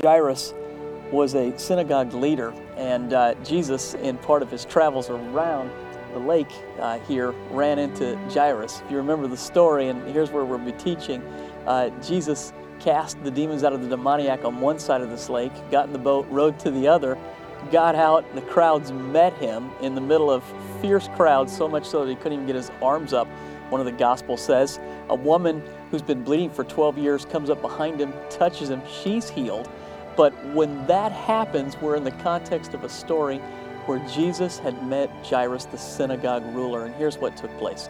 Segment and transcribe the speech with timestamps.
[0.00, 0.54] Jairus
[1.10, 5.70] was a synagogue leader, and uh, Jesus, in part of his travels around
[6.12, 8.82] the lake uh, here, ran into Jairus.
[8.84, 11.22] If you remember the story, and here's where we'll be teaching,
[11.66, 15.52] uh, Jesus cast the demons out of the demoniac on one side of this lake,
[15.70, 17.18] got in the boat, rowed to the other,
[17.72, 20.44] got out, the crowds met him in the middle of
[20.80, 23.26] fierce crowds, so much so that he couldn't even get his arms up.
[23.70, 27.60] One of the Gospels says a woman who's been bleeding for 12 years comes up
[27.60, 29.68] behind him, touches him, she's healed.
[30.16, 33.38] But when that happens, we're in the context of a story
[33.86, 36.84] where Jesus had met Jairus, the synagogue ruler.
[36.84, 37.88] And here's what took place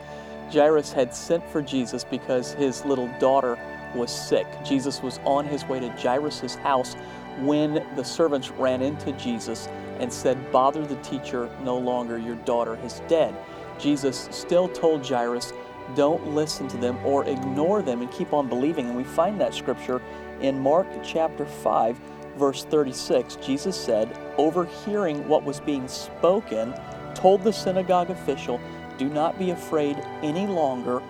[0.52, 3.58] Jairus had sent for Jesus because his little daughter
[3.94, 4.46] was sick.
[4.64, 6.94] Jesus was on his way to Jairus' house
[7.40, 9.68] when the servants ran into Jesus
[10.00, 13.34] and said, Bother the teacher no longer, your daughter is dead.
[13.78, 15.52] Jesus still told Jairus,
[15.94, 18.88] Don't listen to them or ignore them and keep on believing.
[18.88, 20.02] And we find that scripture
[20.40, 21.98] in Mark chapter 5,
[22.36, 23.36] verse 36.
[23.36, 26.74] Jesus said, overhearing what was being spoken,
[27.14, 28.60] told the synagogue official,
[28.96, 31.02] Do not be afraid any longer,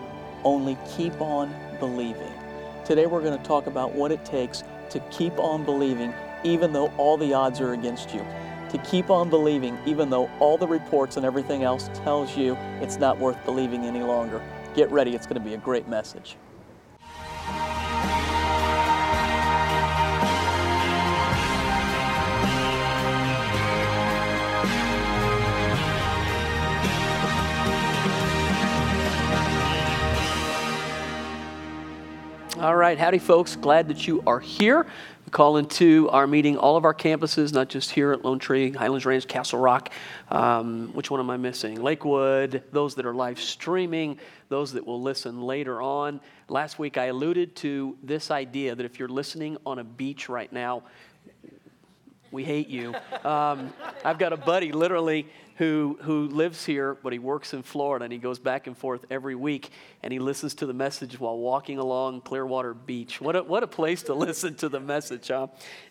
[0.44, 2.32] only keep on believing.
[2.84, 6.88] Today we're going to talk about what it takes to keep on believing even though
[6.96, 8.24] all the odds are against you.
[8.70, 12.96] To keep on believing even though all the reports and everything else tells you it's
[12.96, 14.40] not worth believing any longer.
[14.78, 16.36] Get ready, it's going to be a great message.
[32.60, 33.56] All right, howdy, folks.
[33.56, 34.86] Glad that you are here.
[35.30, 39.04] Call into our meeting all of our campuses, not just here at Lone Tree, Highlands
[39.04, 39.92] Ranch, Castle Rock.
[40.30, 41.82] Um, which one am I missing?
[41.82, 46.20] Lakewood, those that are live streaming, those that will listen later on.
[46.48, 50.52] Last week I alluded to this idea that if you're listening on a beach right
[50.52, 50.84] now,
[52.30, 52.94] we hate you.
[53.24, 53.72] Um,
[54.04, 58.12] I've got a buddy literally who, who lives here, but he works in Florida, and
[58.12, 59.70] he goes back and forth every week,
[60.04, 63.20] and he listens to the message while walking along Clearwater Beach.
[63.20, 65.48] What a, what a place to listen to the message, huh?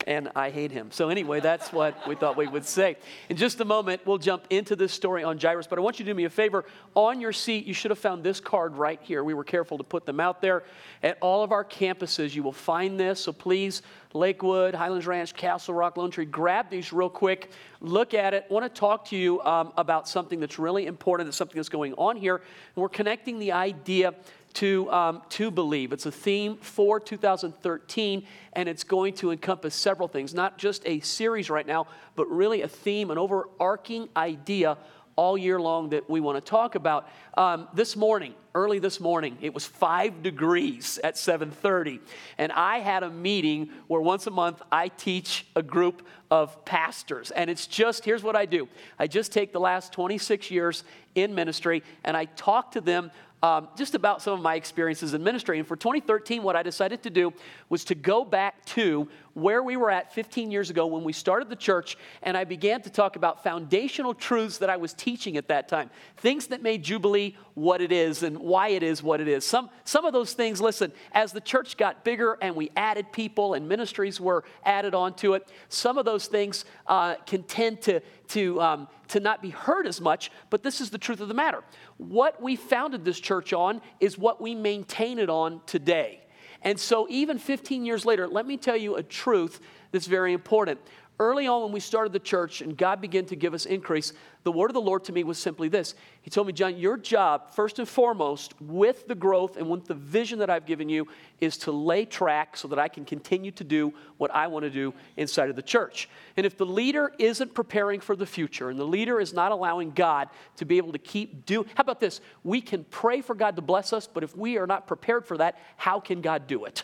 [0.08, 0.90] And I hate him.
[0.92, 2.96] So, anyway, that's what we thought we would say.
[3.28, 6.06] In just a moment, we'll jump into this story on Jairus, but I want you
[6.06, 6.64] to do me a favor.
[6.96, 9.22] On your seat, you should have found this card right here.
[9.22, 10.64] We were careful to put them out there.
[11.04, 13.82] At all of our campuses, you will find this, so please
[14.14, 16.26] Lakewood, Highlands Ranch, Castle Rock, Lone Tree.
[16.26, 17.52] Grab these real quick,
[17.82, 18.46] look at it.
[18.50, 21.70] I want to talk to you um, about something that's really important, that's something that's
[21.70, 22.36] going on here.
[22.36, 24.14] And we're connecting the idea
[24.56, 25.94] to, um, to believe.
[25.94, 31.00] It's a theme for 2013, and it's going to encompass several things, not just a
[31.02, 31.86] series right now,
[32.16, 34.78] but really a theme, an overarching idea
[35.18, 37.10] all year long that we want to talk about.
[37.36, 42.00] Um, this morning, early this morning, it was five degrees at 7:30,
[42.38, 47.32] and I had a meeting where once a month I teach a group of pastors,
[47.32, 50.84] and it's just here's what I do: I just take the last 26 years
[51.18, 53.12] in ministry and I talk to them
[53.44, 55.60] um, just about some of my experiences in ministry.
[55.60, 57.34] And for 2013, what I decided to do
[57.70, 61.48] was to go back to where we were at 15 years ago when we started
[61.48, 65.50] the church, and I began to talk about foundational truths that I was teaching at
[65.50, 65.92] that time.
[66.18, 69.46] Things that made Jubilee what it is and why it is what it is.
[69.46, 73.54] Some, some of those things, listen, as the church got bigger and we added people
[73.54, 78.00] and ministries were added onto it, some of those things uh, can tend to,
[78.30, 81.34] to, um, to not be heard as much, but this is the truth of the
[81.34, 81.64] matter.
[81.98, 86.22] What we founded this church on is what we maintain it on today.
[86.62, 89.60] And so, even 15 years later, let me tell you a truth
[89.92, 90.80] that's very important.
[91.20, 94.14] Early on, when we started the church and God began to give us increase,
[94.44, 95.96] the word of the Lord to me was simply this.
[96.22, 99.96] He told me, John, your job, first and foremost, with the growth and with the
[99.96, 101.08] vision that I've given you,
[101.42, 104.70] is to lay track so that I can continue to do what I want to
[104.70, 106.08] do inside of the church.
[106.38, 109.92] And if the leader isn't preparing for the future and the leader is not allowing
[109.92, 112.22] God to be able to keep doing, how about this?
[112.44, 115.38] We can pray for God to bless us, but if we are not prepared for
[115.38, 116.84] that, how can God do it?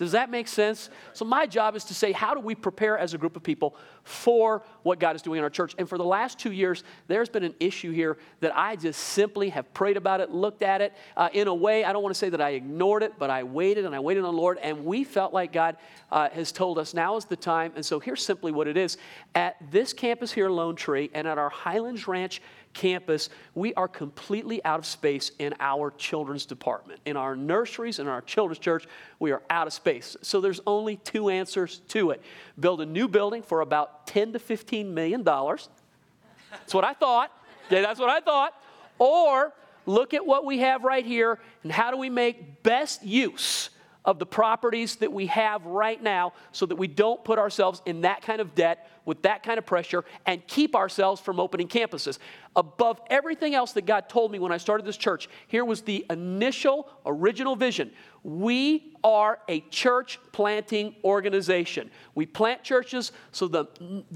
[0.00, 0.88] Does that make sense?
[1.12, 3.76] So, my job is to say, how do we prepare as a group of people
[4.02, 5.74] for what God is doing in our church?
[5.76, 9.50] And for the last two years, there's been an issue here that I just simply
[9.50, 10.94] have prayed about it, looked at it.
[11.18, 13.42] Uh, in a way, I don't want to say that I ignored it, but I
[13.42, 15.76] waited and I waited on the Lord, and we felt like God
[16.10, 17.72] uh, has told us now is the time.
[17.76, 18.96] And so, here's simply what it is.
[19.34, 22.40] At this campus here, Lone Tree, and at our Highlands Ranch
[22.72, 27.00] campus, we are completely out of space in our children's department.
[27.04, 28.86] In our nurseries and our children's church,
[29.18, 30.16] we are out of space.
[30.22, 32.22] So there's only two answers to it.
[32.58, 35.68] Build a new building for about 10 to 15 million dollars.
[36.50, 37.32] That's what I thought.
[37.70, 38.54] Yeah, that's what I thought.
[38.98, 39.52] Or
[39.86, 43.70] look at what we have right here and how do we make best use
[44.04, 48.00] of the properties that we have right now so that we don't put ourselves in
[48.00, 52.18] that kind of debt with that kind of pressure and keep ourselves from opening campuses.
[52.56, 56.04] Above everything else that God told me when I started this church, here was the
[56.10, 57.92] initial, original vision.
[58.22, 61.90] We are a church planting organization.
[62.14, 63.66] We plant churches so, the,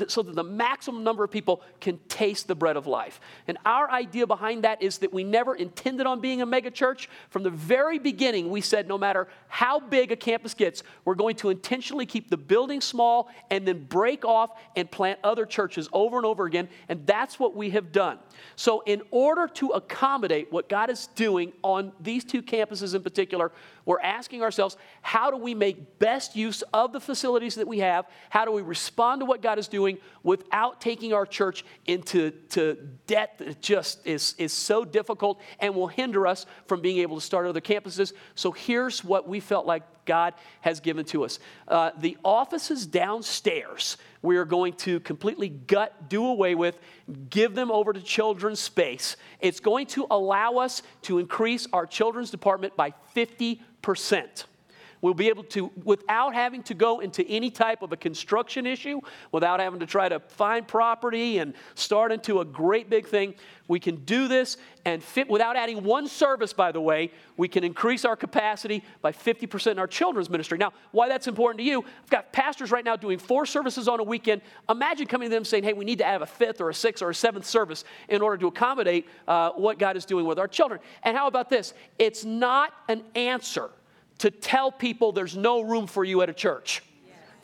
[0.09, 3.19] so that the maximum number of people can taste the bread of life.
[3.47, 7.09] And our idea behind that is that we never intended on being a mega church.
[7.31, 11.37] From the very beginning, we said no matter how big a campus gets, we're going
[11.37, 16.17] to intentionally keep the building small and then break off and plant other churches over
[16.19, 16.69] and over again.
[16.91, 18.19] And that's what we have done.
[18.57, 23.53] So, in order to accommodate what God is doing on these two campuses in particular,
[23.85, 28.07] we're asking ourselves, how do we make best use of the facilities that we have?
[28.31, 32.77] How do we respond to what God is doing without taking our church into to
[33.07, 37.25] debt that just is, is so difficult and will hinder us from being able to
[37.25, 38.13] start other campuses?
[38.35, 41.39] So here's what we felt like God has given to us.
[41.69, 46.79] Uh, the offices downstairs, we are going to completely gut, do away with,
[47.29, 49.17] give them over to children's space.
[49.39, 54.47] It's going to allow us to increase our children's department by 50 percent.
[55.05, 59.03] We'll be able to, without having to go into any type of a construction issue,
[59.33, 63.35] without having to try to find property and start into a great big thing,
[63.69, 64.57] we can do this
[64.87, 69.13] and fit, without adding one service, by the way, we can increase our capacity by
[69.13, 70.57] 50% in our children's ministry.
[70.57, 74.01] Now, why that's important to you, I've got pastors right now doing four services on
[74.01, 74.41] a weekend.
[74.71, 77.03] Imagine coming to them saying, hey, we need to add a fifth or a sixth
[77.03, 80.49] or a seventh service in order to accommodate uh, what God is doing with our
[80.49, 80.81] children.
[81.03, 81.75] And how about this?
[81.99, 83.69] It's not an answer
[84.19, 86.83] to tell people there's no room for you at a church.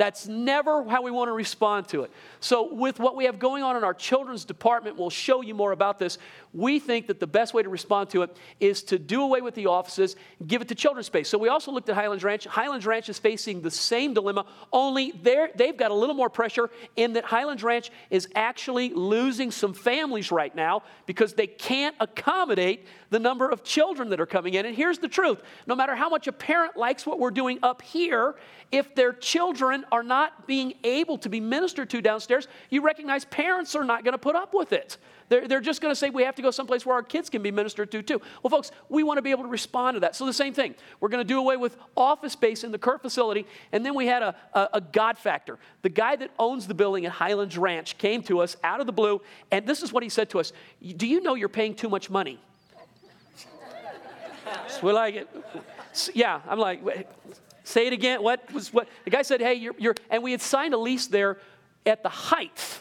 [0.01, 2.11] That's never how we want to respond to it.
[2.41, 5.73] So, with what we have going on in our children's department, we'll show you more
[5.73, 6.17] about this.
[6.55, 9.55] We think that the best way to respond to it is to do away with
[9.55, 10.17] the offices,
[10.47, 11.29] give it to children's space.
[11.29, 12.47] So, we also looked at Highlands Ranch.
[12.47, 17.13] Highlands Ranch is facing the same dilemma, only they've got a little more pressure in
[17.13, 23.19] that Highlands Ranch is actually losing some families right now because they can't accommodate the
[23.19, 24.65] number of children that are coming in.
[24.65, 27.83] And here's the truth no matter how much a parent likes what we're doing up
[27.83, 28.37] here,
[28.73, 33.75] if their children are not being able to be ministered to downstairs, you recognize parents
[33.75, 34.97] are not going to put up with it.
[35.31, 37.41] They're, they're just going to say we have to go someplace where our kids can
[37.41, 38.21] be ministered to too.
[38.43, 40.17] Well, folks, we want to be able to respond to that.
[40.17, 40.75] So the same thing.
[40.99, 43.47] We're going to do away with office space in the Kurt facility.
[43.71, 45.59] And then we had a, a, a God factor.
[45.83, 48.93] The guy that owns the building at Highlands Ranch came to us out of the
[48.93, 49.21] blue,
[49.53, 50.53] and this is what he said to us
[50.97, 52.41] Do you know you're paying too much money?
[54.69, 55.29] so we like.
[56.15, 56.83] Yeah, I'm like,
[57.65, 58.23] Say it again.
[58.23, 58.89] What was what?
[59.05, 61.39] The guy said, hey, you're, you're, and we had signed a lease there
[61.87, 62.81] at the height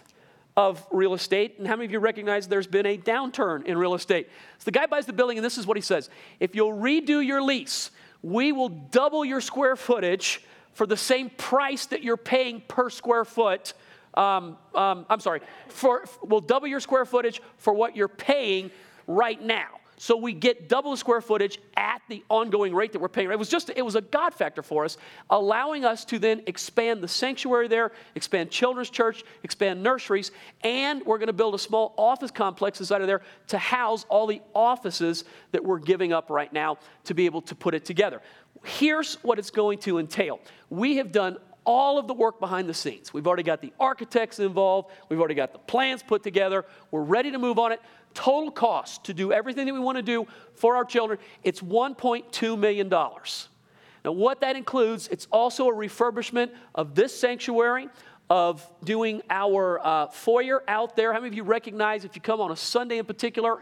[0.57, 1.55] of real estate.
[1.57, 4.29] And how many of you recognize there's been a downturn in real estate?
[4.57, 6.09] So the guy buys the building, and this is what he says
[6.39, 7.91] If you'll redo your lease,
[8.21, 10.41] we will double your square footage
[10.73, 13.73] for the same price that you're paying per square foot.
[14.13, 18.71] Um, um, I'm sorry, for, we'll double your square footage for what you're paying
[19.07, 19.78] right now.
[20.01, 23.29] So we get double the square footage at the ongoing rate that we're paying.
[23.31, 24.97] It was just, it was a God factor for us,
[25.29, 30.31] allowing us to then expand the sanctuary there, expand children's church, expand nurseries,
[30.63, 34.25] and we're going to build a small office complex inside of there to house all
[34.25, 38.21] the offices that we're giving up right now to be able to put it together.
[38.63, 40.39] Here's what it's going to entail.
[40.69, 43.13] We have done all of the work behind the scenes.
[43.13, 47.31] We've already got the architects involved, we've already got the plans put together, we're ready
[47.31, 47.81] to move on it.
[48.13, 52.59] Total cost to do everything that we want to do for our children, it's $1.2
[52.59, 52.89] million.
[52.89, 57.89] Now, what that includes, it's also a refurbishment of this sanctuary,
[58.29, 61.11] of doing our uh, foyer out there.
[61.13, 63.59] How many of you recognize if you come on a Sunday in particular,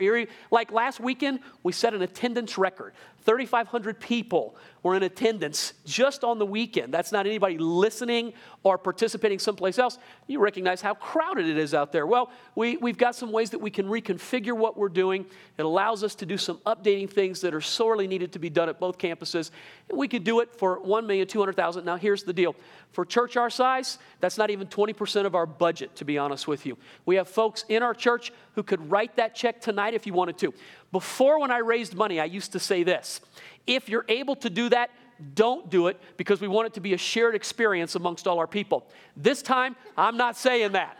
[0.51, 2.93] like last weekend, we set an attendance record.
[3.27, 6.93] 3,500 people were in attendance just on the weekend.
[6.93, 8.31] That's not anybody listening
[8.63, 9.99] or participating someplace else.
[10.27, 12.07] You recognize how crowded it is out there.
[12.07, 15.25] Well, we, we've got some ways that we can reconfigure what we're doing.
[15.57, 18.69] It allows us to do some updating things that are sorely needed to be done
[18.69, 19.51] at both campuses.
[19.89, 21.83] And we could do it for 1,200,000.
[21.83, 22.55] Now, here's the deal
[22.93, 26.65] for church our size, that's not even 20% of our budget, to be honest with
[26.65, 26.77] you.
[27.05, 30.37] We have folks in our church who could write that check tonight if you wanted
[30.39, 30.53] to.
[30.91, 33.21] Before, when I raised money, I used to say this
[33.65, 34.89] if you're able to do that,
[35.33, 38.47] don't do it because we want it to be a shared experience amongst all our
[38.47, 38.87] people.
[39.15, 40.97] This time, I'm not saying that.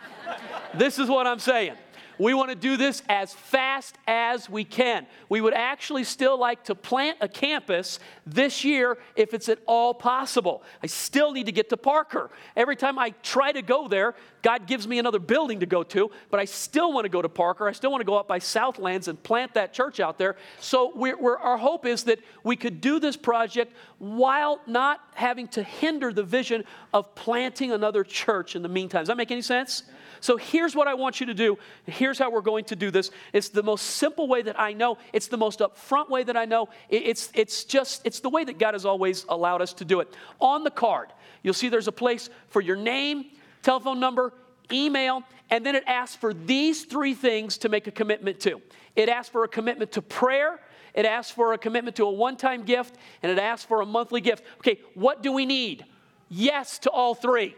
[0.74, 1.76] this is what I'm saying.
[2.20, 5.06] We want to do this as fast as we can.
[5.30, 9.94] We would actually still like to plant a campus this year if it's at all
[9.94, 10.64] possible.
[10.82, 12.30] I still need to get to Parker.
[12.56, 16.10] Every time I try to go there, God gives me another building to go to,
[16.30, 17.68] but I still want to go to Parker.
[17.68, 20.38] I still want to go up by Southlands and plant that church out there.
[20.60, 25.48] So we're, we're, our hope is that we could do this project while not having
[25.50, 29.02] to hinder the vision of planting another church in the meantime.
[29.02, 29.84] Does that make any sense?
[30.20, 31.58] So here's what I want you to do.
[31.86, 33.12] Here's how we're going to do this.
[33.34, 34.98] It's the most simple way that I know.
[35.14, 36.70] It's the most upfront way that I know.
[36.90, 40.14] It's, it's just, it's the way that God has always allowed us to do it.
[40.40, 43.26] On the card, you'll see there's a place for your name,
[43.62, 44.34] telephone number,
[44.72, 48.62] email, and then it asks for these three things to make a commitment to.
[48.96, 50.60] It asks for a commitment to prayer,
[50.94, 53.86] it asks for a commitment to a one time gift, and it asks for a
[53.86, 54.44] monthly gift.
[54.58, 55.86] Okay, what do we need?
[56.30, 57.56] Yes to all three.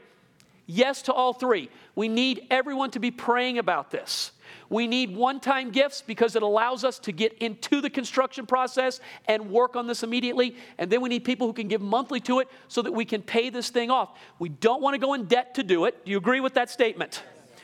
[0.67, 1.69] Yes to all three.
[1.99, 4.31] We need everyone to be praying about this.
[4.69, 9.01] We need one time gifts because it allows us to get into the construction process
[9.27, 10.55] and work on this immediately.
[10.77, 13.21] And then we need people who can give monthly to it so that we can
[13.21, 14.17] pay this thing off.
[14.39, 16.05] We don't want to go in debt to do it.
[16.05, 17.21] Do you agree with that statement?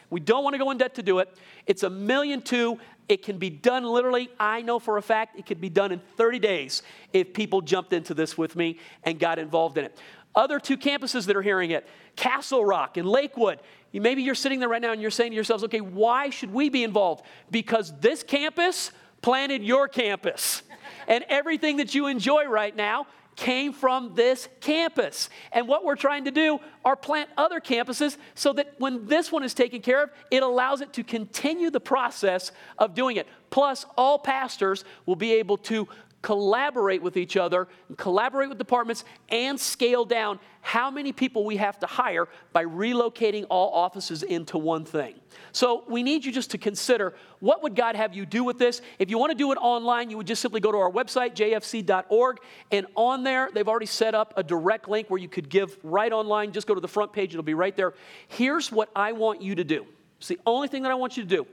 [0.10, 1.34] We don't want to go in debt to do it.
[1.66, 2.78] It's a million two.
[3.08, 4.30] It can be done literally.
[4.38, 7.94] I know for a fact it could be done in 30 days if people jumped
[7.94, 9.98] into this with me and got involved in it.
[10.36, 13.60] Other two campuses that are hearing it Castle Rock and Lakewood.
[13.94, 16.70] Maybe you're sitting there right now and you're saying to yourselves, okay, why should we
[16.70, 17.24] be involved?
[17.50, 20.64] Because this campus planted your campus.
[21.08, 25.30] and everything that you enjoy right now came from this campus.
[25.52, 29.44] And what we're trying to do are plant other campuses so that when this one
[29.44, 33.28] is taken care of, it allows it to continue the process of doing it.
[33.50, 35.88] Plus, all pastors will be able to
[36.26, 37.68] collaborate with each other,
[37.98, 43.46] collaborate with departments, and scale down how many people we have to hire by relocating
[43.48, 45.14] all offices into one thing.
[45.52, 48.82] So we need you just to consider what would God have you do with this?
[48.98, 51.36] If you want to do it online, you would just simply go to our website,
[51.36, 52.38] jfc.org,
[52.72, 56.12] and on there, they've already set up a direct link where you could give right
[56.12, 56.52] online.
[56.54, 57.94] Just go to the front page, it'll be right there.
[58.30, 59.86] Here's what I want you to do.
[60.18, 61.46] It's the only thing that I want you to do.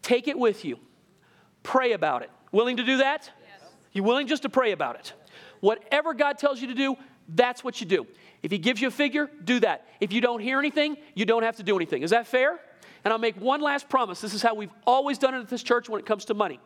[0.00, 0.78] Take it with you.
[1.62, 2.30] Pray about it.
[2.50, 3.30] Willing to do that?
[3.96, 5.14] You willing just to pray about it?
[5.60, 6.96] Whatever God tells you to do,
[7.30, 8.06] that's what you do.
[8.42, 9.88] If He gives you a figure, do that.
[10.00, 12.02] If you don't hear anything, you don't have to do anything.
[12.02, 12.60] Is that fair?
[13.04, 14.20] And I'll make one last promise.
[14.20, 16.60] This is how we've always done it at this church when it comes to money.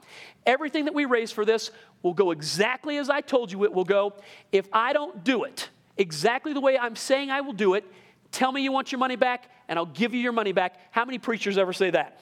[0.45, 1.71] Everything that we raise for this
[2.03, 4.15] will go exactly as I told you it will go.
[4.51, 5.69] If I don't do it
[5.99, 7.85] exactly the way I'm saying I will do it,
[8.33, 10.81] tell me you want your money back, and I'll give you your money back.
[10.91, 12.21] How many preachers ever say that?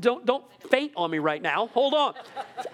[0.00, 1.66] Don't, don't faint on me right now.
[1.68, 2.14] Hold on.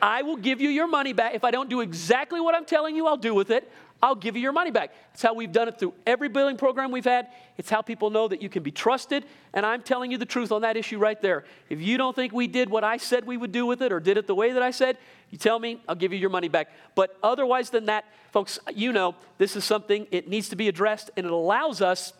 [0.01, 1.35] I will give you your money back.
[1.35, 3.71] If I don't do exactly what I'm telling you I'll do with it,
[4.03, 4.95] I'll give you your money back.
[5.13, 7.29] It's how we've done it through every billing program we've had.
[7.59, 9.25] It's how people know that you can be trusted.
[9.53, 11.45] And I'm telling you the truth on that issue right there.
[11.69, 14.01] If you don't think we did what I said we would do with it or
[14.01, 14.97] did it the way that I said,
[15.31, 16.71] you tell me, I'll give you your money back.
[16.95, 21.11] But otherwise than that, folks, you know this is something, it needs to be addressed,
[21.17, 22.15] and it allows us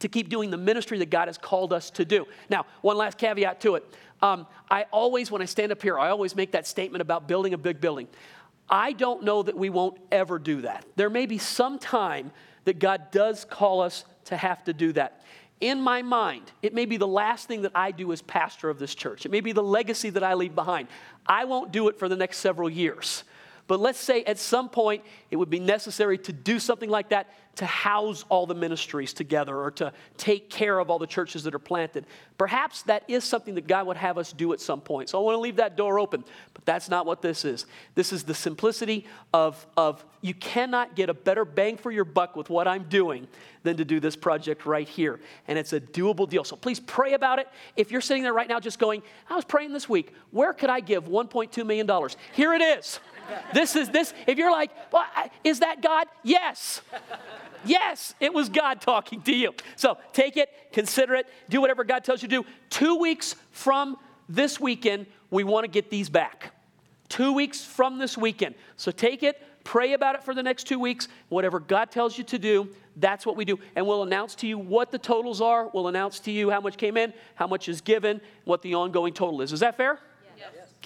[0.00, 2.26] to keep doing the ministry that God has called us to do.
[2.48, 3.84] Now, one last caveat to it.
[4.20, 7.54] Um, I always, when I stand up here, I always make that statement about building
[7.54, 8.08] a big building.
[8.68, 10.84] I don't know that we won't ever do that.
[10.96, 12.32] There may be some time
[12.64, 15.22] that God does call us to have to do that.
[15.60, 18.78] In my mind, it may be the last thing that I do as pastor of
[18.78, 19.26] this church.
[19.26, 20.88] It may be the legacy that I leave behind.
[21.26, 23.24] I won't do it for the next several years.
[23.68, 27.28] But let's say at some point it would be necessary to do something like that
[27.56, 31.54] to house all the ministries together or to take care of all the churches that
[31.54, 32.06] are planted.
[32.38, 35.08] Perhaps that is something that God would have us do at some point.
[35.08, 36.22] So I want to leave that door open,
[36.54, 37.66] but that's not what this is.
[37.96, 42.36] This is the simplicity of, of you cannot get a better bang for your buck
[42.36, 43.26] with what I'm doing
[43.64, 45.18] than to do this project right here.
[45.48, 46.44] And it's a doable deal.
[46.44, 47.48] So please pray about it.
[47.76, 50.70] If you're sitting there right now just going, I was praying this week, where could
[50.70, 52.08] I give $1.2 million?
[52.32, 53.00] Here it is.
[53.52, 54.14] This is this.
[54.26, 55.04] If you're like, well,
[55.44, 56.06] is that God?
[56.22, 56.80] Yes.
[57.64, 59.52] Yes, it was God talking to you.
[59.76, 62.48] So take it, consider it, do whatever God tells you to do.
[62.70, 63.96] Two weeks from
[64.28, 66.54] this weekend, we want to get these back.
[67.08, 68.54] Two weeks from this weekend.
[68.76, 71.08] So take it, pray about it for the next two weeks.
[71.30, 73.58] Whatever God tells you to do, that's what we do.
[73.76, 75.68] And we'll announce to you what the totals are.
[75.72, 79.14] We'll announce to you how much came in, how much is given, what the ongoing
[79.14, 79.52] total is.
[79.52, 79.98] Is that fair?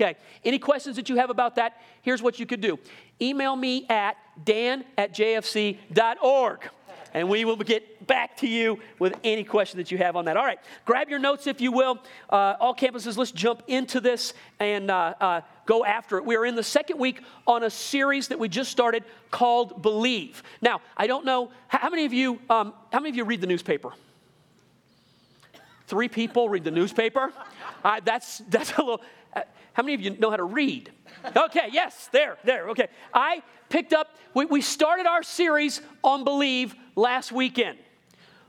[0.02, 0.16] Okay.
[0.44, 1.80] Any questions that you have about that?
[2.02, 2.78] Here's what you could do
[3.20, 6.68] email me at dan at jfc.org
[7.14, 10.36] and we will get back to you with any question that you have on that.
[10.36, 11.98] All right, grab your notes if you will.
[12.28, 16.24] Uh, all campuses, let's jump into this and uh, uh, go after it.
[16.24, 20.42] We are in the second week on a series that we just started called Believe.
[20.62, 23.46] Now, I don't know how many of you um, how many of you read the
[23.46, 23.92] newspaper.
[25.86, 27.30] three people read the newspaper.
[28.04, 29.02] That's, that's a little.
[29.34, 30.90] Uh, how many of you know how to read?
[31.36, 32.88] Okay, yes, there, there, okay.
[33.14, 37.78] I picked up, we, we started our series on Believe last weekend.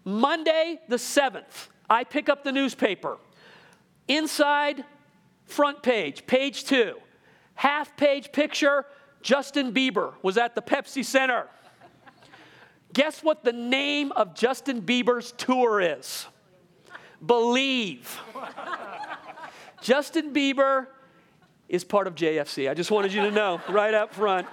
[0.04, 3.18] Monday the 7th, I pick up the newspaper.
[4.08, 4.84] Inside,
[5.46, 6.96] front page, page two,
[7.56, 8.86] half page picture
[9.22, 11.48] Justin Bieber was at the Pepsi Center.
[12.94, 16.28] Guess what the name of Justin Bieber's tour is?
[17.26, 18.20] Believe.
[19.84, 20.88] Justin Bieber
[21.68, 22.70] is part of JFC.
[22.70, 24.48] I just wanted you to know right up front.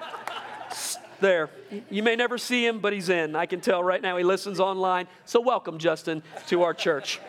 [1.21, 1.51] There.
[1.91, 3.37] You may never see him, but he's in.
[3.37, 5.07] I can tell right now he listens online.
[5.27, 7.21] So, welcome, Justin, to our church.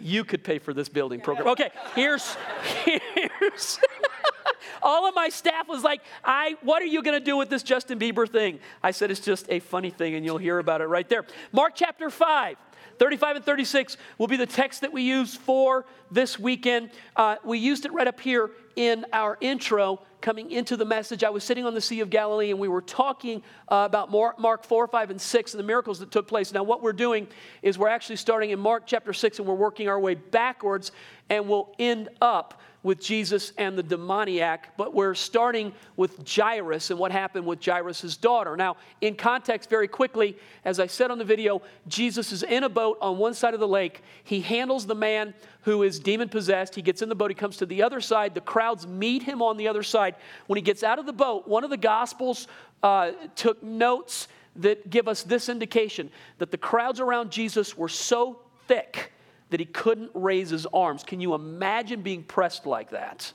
[0.00, 1.46] You could pay for this building program.
[1.48, 2.36] Okay, here's,
[2.84, 3.78] here's.
[4.82, 7.62] all of my staff was like, I, what are you going to do with this
[7.62, 8.58] Justin Bieber thing?
[8.82, 11.24] I said, it's just a funny thing, and you'll hear about it right there.
[11.52, 12.56] Mark chapter 5.
[12.98, 16.90] 35 and 36 will be the text that we use for this weekend.
[17.16, 21.22] Uh, we used it right up here in our intro coming into the message.
[21.24, 24.64] I was sitting on the Sea of Galilee and we were talking uh, about Mark
[24.64, 26.52] 4, 5, and 6 and the miracles that took place.
[26.52, 27.28] Now, what we're doing
[27.62, 30.92] is we're actually starting in Mark chapter 6 and we're working our way backwards
[31.30, 37.00] and we'll end up with Jesus and the demoniac, but we're starting with Jairus and
[37.00, 38.56] what happened with Jairus' daughter.
[38.56, 42.68] Now, in context, very quickly, as I said on the video, Jesus is in a
[42.68, 44.02] boat on one side of the lake.
[44.22, 46.76] He handles the man who is demon possessed.
[46.76, 48.34] He gets in the boat, he comes to the other side.
[48.34, 50.14] The crowds meet him on the other side.
[50.46, 52.46] When he gets out of the boat, one of the Gospels
[52.84, 58.38] uh, took notes that give us this indication that the crowds around Jesus were so
[58.68, 59.05] thick
[59.50, 61.04] that he couldn't raise his arms.
[61.04, 63.32] Can you imagine being pressed like that?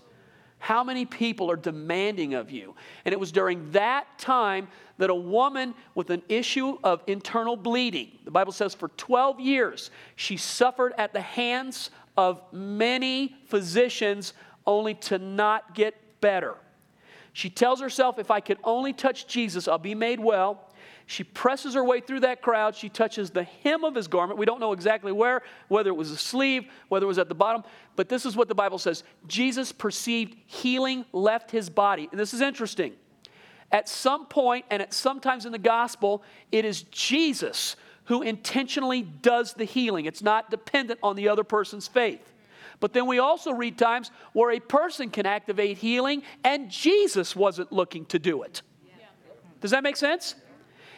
[0.60, 2.76] How many people are demanding of you?
[3.04, 4.68] And it was during that time
[5.00, 9.90] that a woman with an issue of internal bleeding, the Bible says for 12 years,
[10.16, 14.34] she suffered at the hands of many physicians
[14.68, 16.56] only to not get better.
[17.34, 20.70] She tells herself, if I could only touch Jesus, I'll be made well.
[21.12, 22.74] She presses her way through that crowd.
[22.74, 24.40] She touches the hem of his garment.
[24.40, 27.36] We don't know exactly where, whether it was a sleeve, whether it was at the
[27.36, 27.66] bottom,
[27.98, 32.08] but this is what the Bible says Jesus perceived healing left his body.
[32.12, 32.94] And this is interesting.
[33.74, 39.54] At some point, and at sometimes in the gospel, it is Jesus who intentionally does
[39.54, 40.06] the healing.
[40.06, 42.32] It's not dependent on the other person's faith.
[42.80, 47.74] But then we also read times where a person can activate healing and Jesus wasn't
[47.74, 48.62] looking to do it.
[49.60, 50.36] Does that make sense?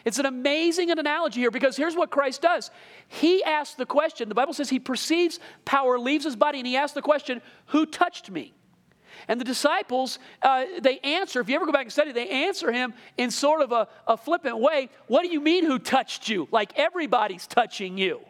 [0.04, 2.70] It's an amazing analogy here because here's what Christ does.
[3.08, 6.76] He asks the question, the Bible says he perceives power leaves his body, and he
[6.76, 8.52] asks the question, Who touched me?
[9.28, 12.70] And the disciples, uh, they answer, if you ever go back and study, they answer
[12.70, 14.90] him in sort of a, a flippant way.
[15.06, 16.48] What do you mean, who touched you?
[16.50, 18.20] Like everybody's touching you.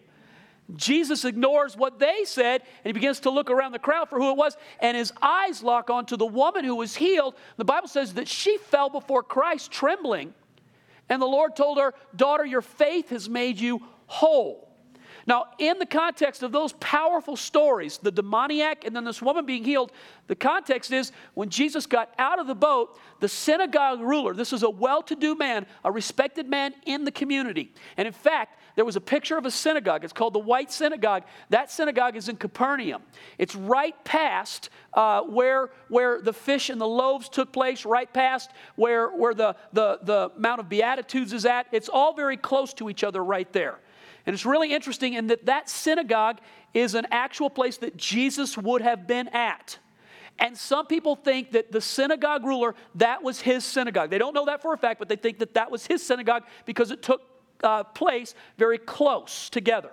[0.76, 4.30] Jesus ignores what they said and he begins to look around the crowd for who
[4.30, 7.34] it was, and his eyes lock onto the woman who was healed.
[7.56, 10.32] The Bible says that she fell before Christ trembling.
[11.08, 14.63] And the Lord told her, Daughter, your faith has made you whole.
[15.26, 19.64] Now, in the context of those powerful stories, the demoniac and then this woman being
[19.64, 19.90] healed,
[20.26, 24.62] the context is when Jesus got out of the boat, the synagogue ruler, this is
[24.62, 27.72] a well to do man, a respected man in the community.
[27.96, 30.04] And in fact, there was a picture of a synagogue.
[30.04, 31.22] It's called the White Synagogue.
[31.50, 33.02] That synagogue is in Capernaum.
[33.38, 38.50] It's right past uh, where, where the fish and the loaves took place, right past
[38.74, 41.66] where, where the, the, the Mount of Beatitudes is at.
[41.72, 43.78] It's all very close to each other right there.
[44.26, 46.38] And it's really interesting in that that synagogue
[46.72, 49.78] is an actual place that Jesus would have been at.
[50.38, 54.10] And some people think that the synagogue ruler, that was his synagogue.
[54.10, 56.42] They don't know that for a fact, but they think that that was his synagogue
[56.64, 57.22] because it took
[57.62, 59.90] uh, place very close together.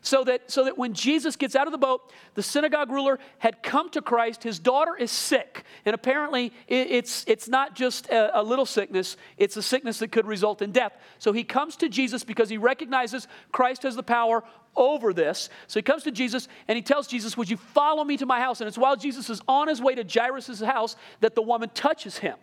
[0.00, 3.62] So that, so that when Jesus gets out of the boat, the synagogue ruler had
[3.62, 4.42] come to Christ.
[4.42, 5.64] His daughter is sick.
[5.84, 10.12] And apparently, it, it's, it's not just a, a little sickness, it's a sickness that
[10.12, 10.92] could result in death.
[11.18, 14.44] So he comes to Jesus because he recognizes Christ has the power
[14.76, 15.48] over this.
[15.66, 18.40] So he comes to Jesus and he tells Jesus, Would you follow me to my
[18.40, 18.60] house?
[18.60, 22.18] And it's while Jesus is on his way to Jairus' house that the woman touches
[22.18, 22.36] him.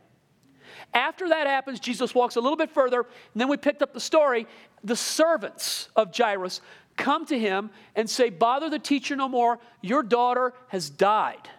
[0.93, 3.99] After that happens, Jesus walks a little bit further, and then we picked up the
[3.99, 4.47] story.
[4.83, 6.59] The servants of Jairus
[6.97, 11.49] come to him and say, Bother the teacher no more, your daughter has died.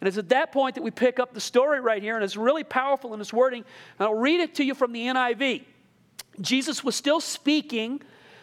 [0.00, 2.36] And it's at that point that we pick up the story right here, and it's
[2.36, 3.64] really powerful in its wording.
[3.98, 5.64] And I'll read it to you from the NIV.
[6.40, 8.02] Jesus was still speaking.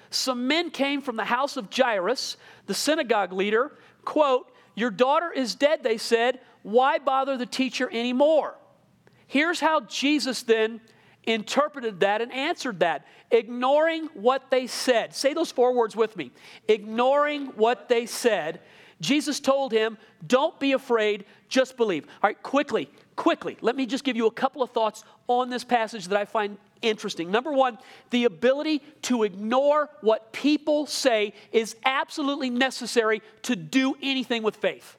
[0.09, 3.71] Some men came from the house of Jairus, the synagogue leader.
[4.05, 6.39] Quote, Your daughter is dead, they said.
[6.63, 8.55] Why bother the teacher anymore?
[9.27, 10.81] Here's how Jesus then
[11.25, 15.13] interpreted that and answered that, ignoring what they said.
[15.13, 16.31] Say those four words with me.
[16.67, 18.59] Ignoring what they said,
[18.99, 22.05] Jesus told him, Don't be afraid, just believe.
[22.05, 25.63] All right, quickly, quickly, let me just give you a couple of thoughts on this
[25.63, 27.31] passage that I find interesting.
[27.31, 27.77] Number one,
[28.09, 34.97] the ability to ignore what people say is absolutely necessary to do anything with faith.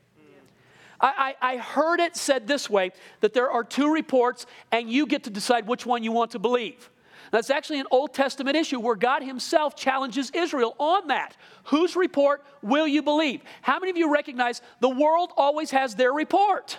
[1.03, 5.07] I, I, I, heard it said this way that there are two reports, and you
[5.07, 6.89] get to decide which one you want to believe.
[7.33, 11.37] That's actually an Old Testament issue where God Himself challenges Israel on that.
[11.65, 13.43] Whose report will you believe?
[13.63, 16.79] How many of you recognize the world always has their report?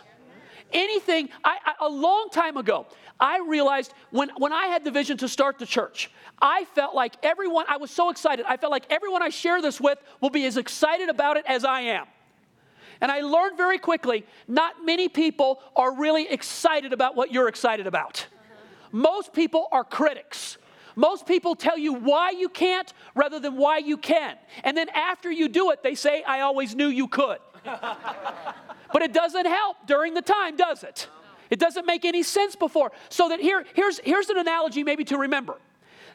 [0.72, 2.88] Anything, I, I, a long time ago,
[3.20, 7.16] I realized when, when I had the vision to start the church, I felt like
[7.24, 8.46] everyone, I was so excited.
[8.48, 11.66] I felt like everyone I share this with will be as excited about it as
[11.66, 12.06] I am.
[13.04, 17.86] And I learned very quickly not many people are really excited about what you're excited
[17.86, 18.26] about.
[18.94, 20.58] Most people are critics.
[20.96, 24.38] Most people tell you why you can't rather than why you can.
[24.64, 27.40] And then after you do it, they say, I always knew you could.
[27.66, 31.10] but it doesn't help during the time, does it?
[31.50, 32.94] It doesn't make any sense before.
[33.10, 35.58] So that here, here's, here's an analogy maybe to remember.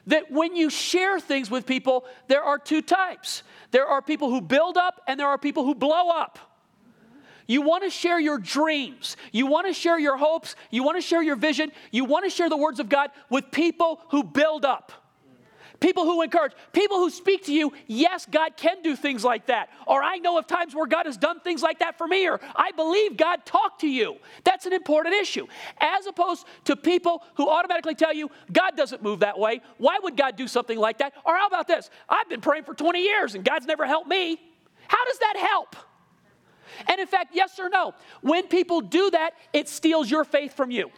[0.07, 3.42] That when you share things with people, there are two types.
[3.72, 6.47] There are people who build up and there are people who blow up.
[7.48, 9.16] You want to share your dreams.
[9.32, 10.54] You want to share your hopes.
[10.70, 11.72] You want to share your vision.
[11.90, 14.92] You want to share the words of God with people who build up.
[15.80, 19.70] People who encourage, people who speak to you, yes, God can do things like that.
[19.87, 22.40] Or I know of times where God has done things like that for me, or
[22.56, 24.16] I believe God talked to you.
[24.42, 25.46] That's an important issue.
[25.80, 29.61] As opposed to people who automatically tell you, God doesn't move that way.
[29.78, 31.12] Why would God do something like that?
[31.24, 31.90] Or how about this?
[32.08, 34.40] I've been praying for 20 years and God's never helped me.
[34.88, 35.76] How does that help?
[36.88, 40.70] And in fact, yes or no, when people do that, it steals your faith from
[40.70, 40.90] you.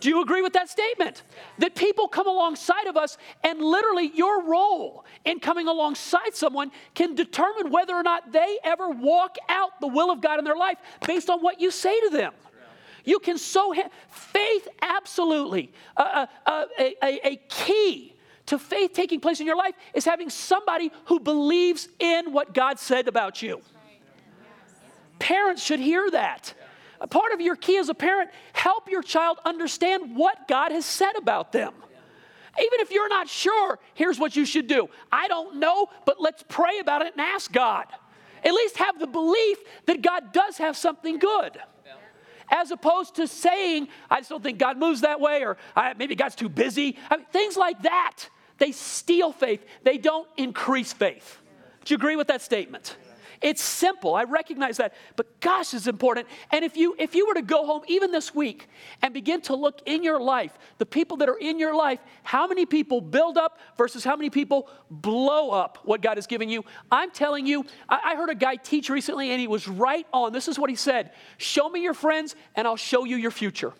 [0.00, 1.22] Do you agree with that statement?
[1.58, 7.14] That people come alongside of us, and literally your role in coming alongside someone can
[7.14, 10.78] determine whether or not they ever walk out the will of God in their life
[11.06, 12.32] based on what you say to them.
[13.04, 18.14] You can so ha- faith absolutely uh, uh, a, a, a key
[18.46, 22.80] to faith taking place in your life is having somebody who believes in what God
[22.80, 23.62] said about you.
[25.22, 26.52] Parents should hear that.
[27.00, 30.84] A part of your key as a parent, help your child understand what God has
[30.84, 31.72] said about them.
[32.58, 34.88] Even if you're not sure, here's what you should do.
[35.12, 37.86] I don't know, but let's pray about it and ask God.
[38.44, 41.56] At least have the belief that God does have something good.
[42.50, 45.56] As opposed to saying, I just don't think God moves that way, or
[45.96, 46.98] maybe God's too busy.
[47.08, 51.38] I mean, things like that, they steal faith, they don't increase faith.
[51.84, 52.96] Do you agree with that statement?
[53.42, 54.14] It's simple.
[54.14, 54.94] I recognize that.
[55.16, 56.28] But gosh, it's important.
[56.50, 58.68] And if you if you were to go home even this week
[59.02, 62.46] and begin to look in your life, the people that are in your life, how
[62.46, 66.64] many people build up versus how many people blow up what God has given you?
[66.90, 70.32] I'm telling you, I, I heard a guy teach recently and he was right on.
[70.32, 73.72] This is what he said Show me your friends and I'll show you your future.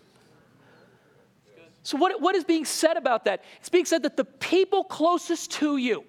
[1.83, 3.43] So, what, what is being said about that?
[3.61, 6.05] It's being said that the people closest to you,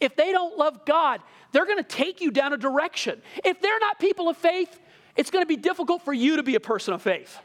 [0.00, 1.20] if they don't love God,
[1.52, 3.22] they're going to take you down a direction.
[3.44, 4.78] If they're not people of faith,
[5.16, 7.38] it's going to be difficult for you to be a person of faith.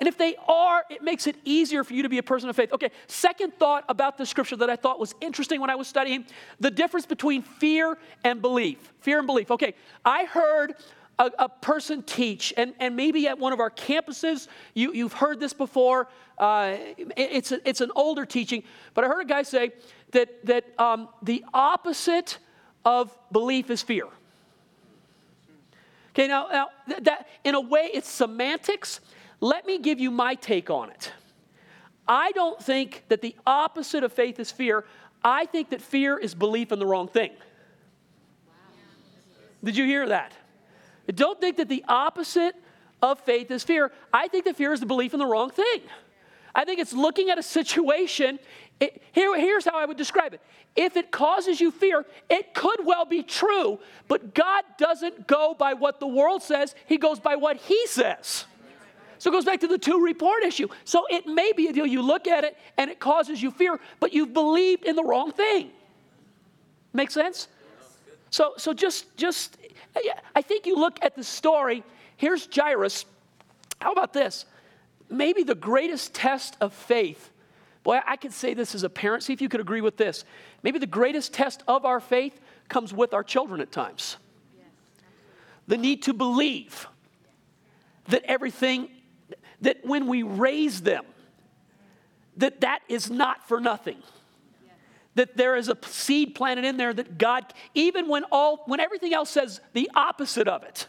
[0.00, 2.56] And if they are, it makes it easier for you to be a person of
[2.56, 2.72] faith.
[2.72, 6.26] Okay, second thought about the scripture that I thought was interesting when I was studying
[6.58, 8.92] the difference between fear and belief.
[8.98, 9.52] Fear and belief.
[9.52, 10.74] Okay, I heard
[11.18, 15.40] a, a person teach, and, and maybe at one of our campuses, you, you've heard
[15.40, 16.08] this before.
[16.38, 18.62] Uh, it, it's, a, it's an older teaching,
[18.94, 19.72] but I heard a guy say,
[20.12, 22.38] that, that um, the opposite
[22.84, 24.06] of belief is fear.
[26.10, 26.68] Okay, now, now
[27.00, 29.00] that, in a way, it's semantics.
[29.40, 31.12] Let me give you my take on it.
[32.06, 34.84] I don't think that the opposite of faith is fear.
[35.24, 37.30] I think that fear is belief in the wrong thing.
[39.64, 40.32] Did you hear that?
[41.06, 42.54] Don't think that the opposite
[43.00, 43.90] of faith is fear.
[44.12, 45.80] I think that fear is the belief in the wrong thing.
[46.54, 48.38] I think it's looking at a situation
[48.82, 50.40] it, here, here's how I would describe it.
[50.74, 55.74] If it causes you fear, it could well be true, but God doesn't go by
[55.74, 58.44] what the world says, He goes by what He says.
[59.18, 60.66] So it goes back to the two report issue.
[60.84, 63.78] So it may be a deal you look at it and it causes you fear,
[64.00, 65.70] but you've believed in the wrong thing.
[66.92, 67.46] Make sense?
[68.30, 69.58] So, so just, just,
[70.34, 71.84] I think you look at the story.
[72.16, 73.04] Here's Jairus.
[73.80, 74.46] How about this?
[75.10, 77.32] Maybe the greatest test of faith
[77.82, 79.24] Boy, I could say this as a parent.
[79.24, 80.24] See if you could agree with this.
[80.62, 84.16] Maybe the greatest test of our faith comes with our children at times.
[85.66, 86.86] The need to believe
[88.08, 88.88] that everything,
[89.60, 91.04] that when we raise them,
[92.36, 93.98] that that is not for nothing.
[95.14, 97.44] That there is a seed planted in there that God,
[97.74, 100.86] even when all, when everything else says the opposite of it,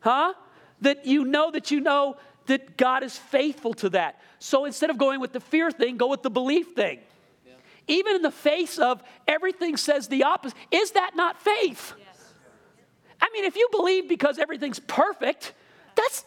[0.00, 0.34] huh?
[0.82, 4.20] That you know that you know that God is faithful to that.
[4.38, 7.00] So instead of going with the fear thing, go with the belief thing.
[7.46, 7.54] Yeah.
[7.86, 11.94] Even in the face of everything says the opposite, is that not faith?
[11.98, 12.32] Yes.
[13.20, 15.52] I mean, if you believe because everything's perfect,
[15.94, 16.24] that's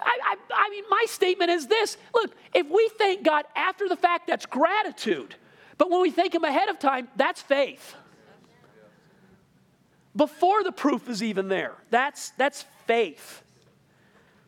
[0.00, 3.96] I, I, I, mean, my statement is this look, if we thank God after the
[3.96, 5.34] fact, that's gratitude.
[5.78, 7.94] But when we thank Him ahead of time, that's faith.
[10.14, 13.42] Before the proof is even there, that's, that's faith.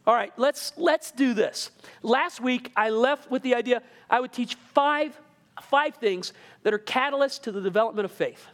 [0.06, 1.70] All right, let's, let's do this.
[2.02, 5.18] Last week, I left with the idea I would teach five,
[5.62, 6.32] five things
[6.64, 8.44] that are catalysts to the development of faith.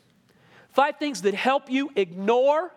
[0.70, 2.74] Five things that help you ignore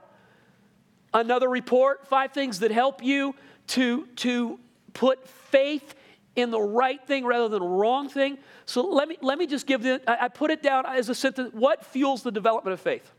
[1.13, 3.35] another report, five things that help you
[3.67, 4.57] to, to
[4.93, 5.95] put faith
[6.35, 8.37] in the right thing rather than the wrong thing.
[8.65, 11.15] So let me, let me just give it, I, I put it down as a
[11.15, 13.11] sentence what fuels the development of faith?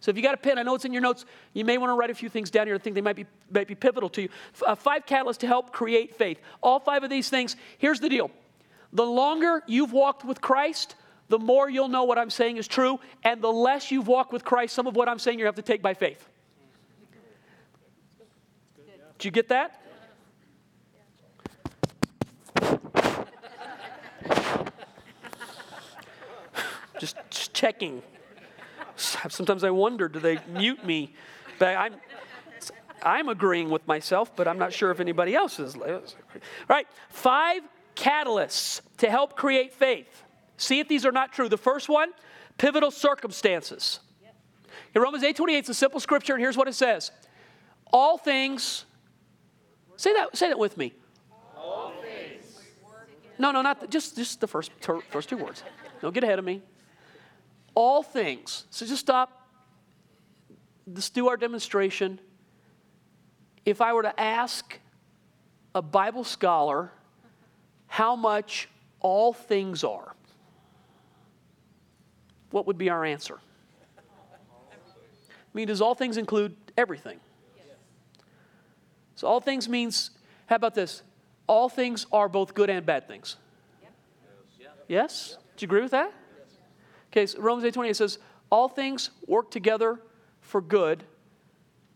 [0.00, 1.24] So if you got a pen, I know it's in your notes.
[1.52, 2.74] You may want to write a few things down here.
[2.74, 4.28] I think they might be, might be pivotal to you.
[4.66, 6.40] Uh, five catalysts to help create faith.
[6.60, 7.54] All five of these things.
[7.78, 8.32] Here's the deal:
[8.92, 10.96] the longer you've walked with Christ,
[11.28, 14.44] the more you'll know what I'm saying is true, and the less you've walked with
[14.44, 16.28] Christ, some of what I'm saying you have to take by faith.
[19.18, 19.82] Did you get that?
[26.98, 28.02] just, just checking.
[28.96, 31.14] Sometimes I wonder, do they mute me?
[31.60, 31.94] But I'm,
[33.02, 35.76] I'm agreeing with myself, but I'm not sure if anybody else is.
[35.76, 36.02] All
[36.68, 37.62] right, five
[37.94, 40.24] catalysts to help create faith.
[40.56, 41.48] See if these are not true.
[41.48, 42.10] The first one,
[42.58, 44.00] pivotal circumstances.
[44.94, 47.12] In Romans 8:28, it's a simple scripture, and here's what it says:
[47.92, 48.84] All things.
[49.96, 50.36] Say that.
[50.36, 50.92] Say that with me.
[51.56, 52.60] All things.
[53.38, 54.70] No, no, not the, just just the first
[55.10, 55.62] first two words.
[56.00, 56.62] Don't get ahead of me
[57.74, 58.66] all things.
[58.70, 59.48] So just stop.
[60.86, 62.18] Let's do our demonstration.
[63.64, 64.78] If I were to ask
[65.74, 66.92] a Bible scholar
[67.86, 68.68] how much
[69.00, 70.14] all things are,
[72.50, 73.38] what would be our answer?
[75.54, 77.20] I mean, does all things include everything?
[79.14, 80.10] So all things means,
[80.46, 81.02] how about this?
[81.46, 83.36] All things are both good and bad things.
[84.88, 85.36] Yes?
[85.56, 86.12] Do you agree with that?
[87.12, 88.18] Okay, so Romans 8 28 says,
[88.50, 90.00] All things work together
[90.40, 91.04] for good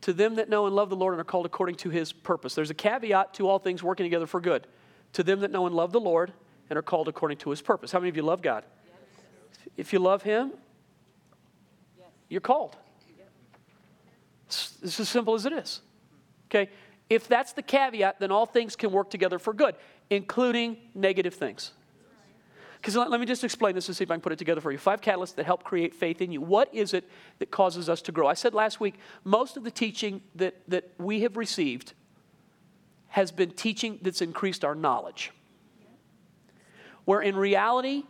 [0.02, 2.54] to them that know and love the Lord and are called according to his purpose.
[2.54, 4.66] There's a caveat to all things working together for good.
[5.14, 6.32] To them that know and love the Lord
[6.68, 7.90] and are called according to his purpose.
[7.90, 8.64] How many of you love God?
[8.84, 9.68] Yes.
[9.76, 10.52] If you love him,
[11.98, 12.08] yes.
[12.28, 12.76] you're called.
[14.46, 15.80] It's, it's as simple as it is.
[16.50, 16.70] Okay?
[17.08, 19.76] If that's the caveat, then all things can work together for good,
[20.10, 21.72] including negative things.
[22.76, 24.60] Because let, let, me just explain this and see if I can put it together
[24.60, 24.78] for you.
[24.78, 26.40] Five catalysts that help create faith in you.
[26.40, 27.08] What is it
[27.38, 28.26] that causes us to grow?
[28.26, 31.94] I said last week, most of the teaching that, that we have received
[33.08, 35.32] has been teaching that's increased our knowledge.
[37.04, 38.02] Where in reality,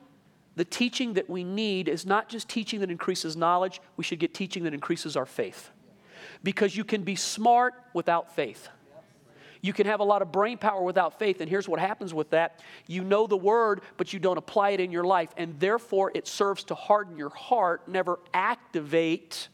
[0.57, 4.35] the teaching that we need is not just teaching that increases knowledge, we should get
[4.35, 5.71] teaching that increases our faith.
[6.43, 8.69] Because you can be smart without faith.
[9.63, 12.31] You can have a lot of brain power without faith, and here's what happens with
[12.31, 16.13] that you know the word, but you don't apply it in your life, and therefore
[16.15, 19.49] it serves to harden your heart, never activate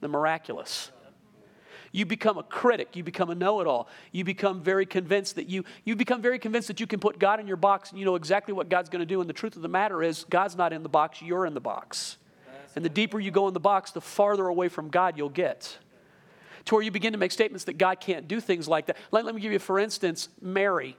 [0.00, 0.90] the miraculous.
[1.92, 2.96] You become a critic.
[2.96, 3.88] You become a know it all.
[4.10, 7.38] You become very convinced that you, you become very convinced that you can put God
[7.38, 9.20] in your box and you know exactly what God's going to do.
[9.20, 11.60] And the truth of the matter is, God's not in the box, you're in the
[11.60, 12.18] box.
[12.74, 15.78] And the deeper you go in the box, the farther away from God you'll get
[16.66, 18.96] to where you begin to make statements that God can't do things like that.
[19.10, 20.96] Let, let me give you, for instance, Mary.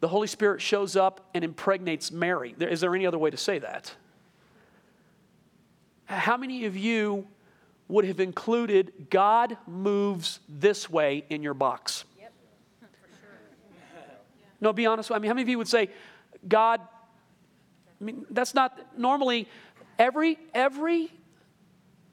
[0.00, 2.54] The Holy Spirit shows up and impregnates Mary.
[2.58, 3.94] There, is there any other way to say that?
[6.06, 7.26] How many of you
[7.88, 12.04] would have included God moves this way in your box?
[12.18, 12.32] Yep.
[12.80, 13.30] Sure.
[14.60, 15.10] No, be honest.
[15.10, 15.88] I mean, how many of you would say,
[16.46, 16.80] God,
[18.00, 19.48] I mean, that's not normally
[19.98, 21.12] every, every,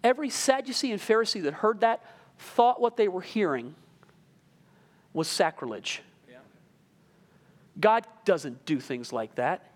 [0.03, 2.03] every Sadducee and Pharisee that heard that
[2.39, 3.75] thought what they were hearing
[5.13, 6.01] was sacrilege.
[6.29, 6.37] Yeah.
[7.79, 9.73] God doesn't do things like that.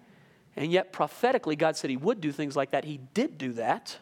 [0.56, 2.86] And yet, prophetically, God said He would do things like that.
[2.86, 3.97] He did do that.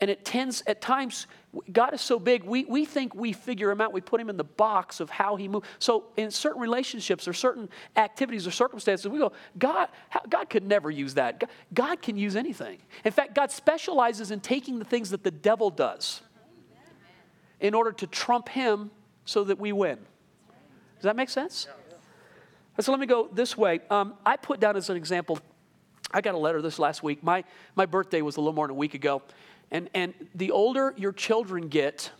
[0.00, 1.28] And it tends, at times,
[1.70, 3.92] God is so big, we, we think we figure Him out.
[3.92, 5.68] We put Him in the box of how He moves.
[5.78, 9.90] So, in certain relationships or certain activities or circumstances, we go, God,
[10.28, 11.38] God could never use that.
[11.38, 12.78] God, God can use anything.
[13.04, 16.22] In fact, God specializes in taking the things that the devil does
[17.62, 18.90] in order to trump him
[19.24, 19.96] so that we win.
[20.96, 21.68] Does that make sense?
[22.78, 23.80] So let me go this way.
[23.88, 25.38] Um, I put down as an example,
[26.10, 27.22] I got a letter this last week.
[27.22, 27.44] My,
[27.76, 29.22] my birthday was a little more than a week ago.
[29.70, 32.10] And, and the older your children get,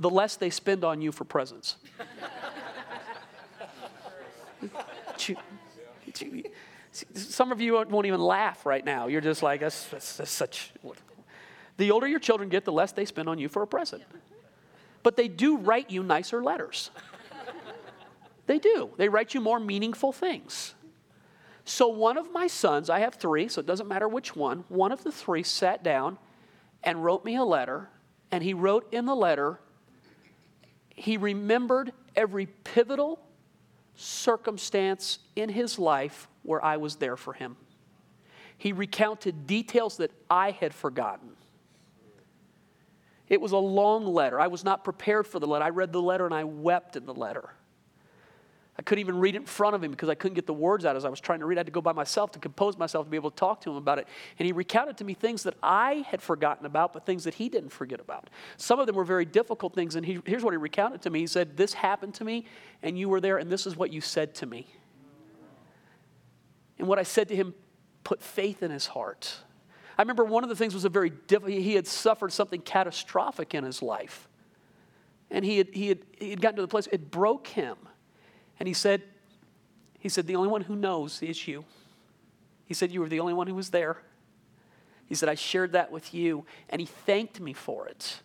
[0.00, 1.76] the less they spend on you for presents.
[7.14, 9.06] Some of you won't even laugh right now.
[9.06, 10.72] You're just like, that's, that's, that's such.
[11.76, 14.02] The older your children get, the less they spend on you for a present.
[15.02, 16.90] But they do write you nicer letters.
[18.46, 18.90] They do.
[18.96, 20.74] They write you more meaningful things.
[21.64, 24.90] So one of my sons, I have three, so it doesn't matter which one, one
[24.90, 26.16] of the three sat down
[26.82, 27.90] and wrote me a letter,
[28.30, 29.60] and he wrote in the letter,
[30.88, 33.20] he remembered every pivotal
[33.96, 37.56] circumstance in his life where I was there for him.
[38.56, 41.36] He recounted details that I had forgotten.
[43.28, 44.40] It was a long letter.
[44.40, 45.64] I was not prepared for the letter.
[45.64, 47.50] I read the letter and I wept in the letter.
[48.78, 50.84] I couldn't even read it in front of him because I couldn't get the words
[50.84, 51.58] out as I was trying to read.
[51.58, 53.70] I had to go by myself to compose myself to be able to talk to
[53.70, 54.06] him about it.
[54.38, 57.48] And he recounted to me things that I had forgotten about, but things that he
[57.48, 58.30] didn't forget about.
[58.56, 59.96] Some of them were very difficult things.
[59.96, 62.46] And he, here's what he recounted to me He said, This happened to me,
[62.80, 64.68] and you were there, and this is what you said to me.
[66.78, 67.54] And what I said to him
[68.04, 69.38] put faith in his heart.
[69.98, 73.52] I remember one of the things was a very difficult, he had suffered something catastrophic
[73.52, 74.28] in his life.
[75.28, 77.76] And he had, he had, he had gotten to the place, it broke him.
[78.60, 79.02] And he said,
[79.98, 81.64] he said, the only one who knows is you.
[82.64, 83.98] He said, you were the only one who was there.
[85.06, 86.44] He said, I shared that with you.
[86.70, 88.20] And he thanked me for it.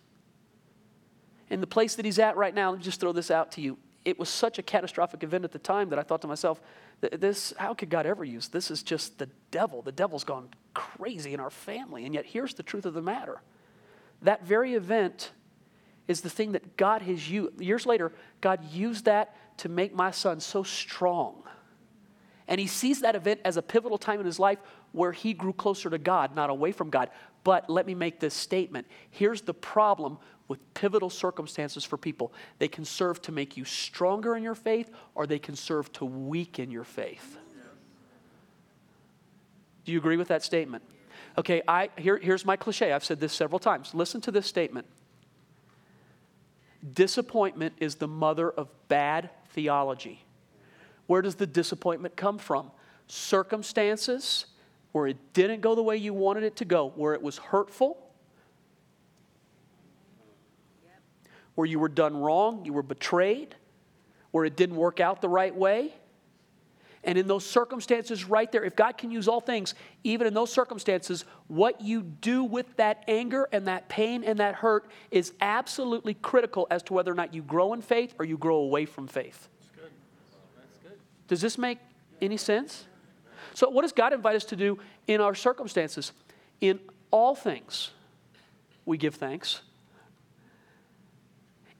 [1.50, 3.60] In the place that he's at right now, let me just throw this out to
[3.60, 3.78] you.
[4.04, 6.60] It was such a catastrophic event at the time that I thought to myself,
[7.00, 8.70] this, how could God ever use this?
[8.70, 9.82] Is just the devil.
[9.82, 12.04] The devil's gone crazy in our family.
[12.04, 13.40] And yet, here's the truth of the matter
[14.22, 15.32] that very event
[16.08, 17.60] is the thing that God has used.
[17.60, 21.42] Years later, God used that to make my son so strong.
[22.46, 24.58] And he sees that event as a pivotal time in his life
[24.92, 27.10] where he grew closer to God, not away from God.
[27.42, 28.86] But let me make this statement.
[29.10, 34.36] Here's the problem with pivotal circumstances for people they can serve to make you stronger
[34.36, 37.38] in your faith, or they can serve to weaken your faith.
[39.84, 40.82] Do you agree with that statement?
[41.36, 42.92] Okay, I, here, here's my cliche.
[42.92, 43.94] I've said this several times.
[43.94, 44.86] Listen to this statement
[46.92, 50.22] Disappointment is the mother of bad theology.
[51.06, 52.70] Where does the disappointment come from?
[53.06, 54.46] Circumstances
[54.92, 57.98] where it didn't go the way you wanted it to go, where it was hurtful,
[61.54, 63.54] where you were done wrong, you were betrayed,
[64.30, 65.94] where it didn't work out the right way.
[67.06, 70.50] And in those circumstances, right there, if God can use all things, even in those
[70.50, 76.14] circumstances, what you do with that anger and that pain and that hurt is absolutely
[76.14, 79.06] critical as to whether or not you grow in faith or you grow away from
[79.06, 79.48] faith.
[79.76, 79.90] Good.
[80.82, 80.98] Good.
[81.28, 81.78] Does this make
[82.22, 82.86] any sense?
[83.52, 86.12] So, what does God invite us to do in our circumstances?
[86.60, 87.90] In all things,
[88.86, 89.60] we give thanks.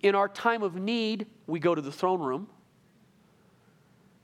[0.05, 2.47] In our time of need, we go to the throne room.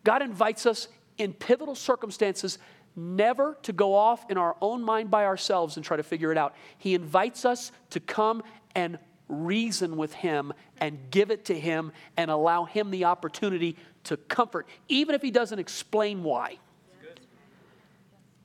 [0.04, 2.58] God invites us in pivotal circumstances
[2.94, 6.36] never to go off in our own mind by ourselves and try to figure it
[6.36, 6.54] out.
[6.76, 8.42] He invites us to come
[8.74, 14.18] and reason with Him and give it to Him and allow Him the opportunity to
[14.18, 16.58] comfort, even if He doesn't explain why.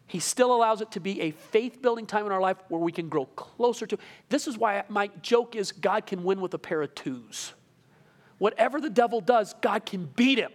[0.07, 2.91] He still allows it to be a faith building time in our life where we
[2.91, 3.97] can grow closer to.
[4.29, 7.53] This is why my joke is God can win with a pair of twos.
[8.37, 10.51] Whatever the devil does, God can beat him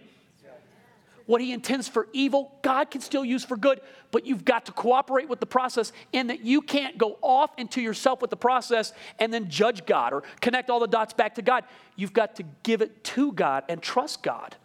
[1.31, 3.79] what he intends for evil, God can still use for good,
[4.11, 7.79] but you've got to cooperate with the process in that you can't go off into
[7.79, 11.41] yourself with the process and then judge God or connect all the dots back to
[11.41, 11.63] God.
[11.95, 14.57] You've got to give it to God and trust God.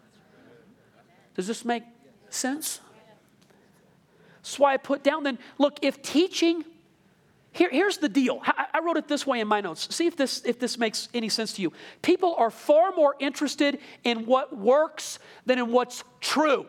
[1.35, 1.83] Does this make
[2.29, 2.81] sense?
[4.47, 6.63] That's why I put down then, look, if teaching
[7.51, 8.41] here, here's the deal.
[8.45, 9.93] I wrote it this way in my notes.
[9.93, 11.73] See if this, if this makes any sense to you.
[12.01, 16.65] People are far more interested in what works than in what's true.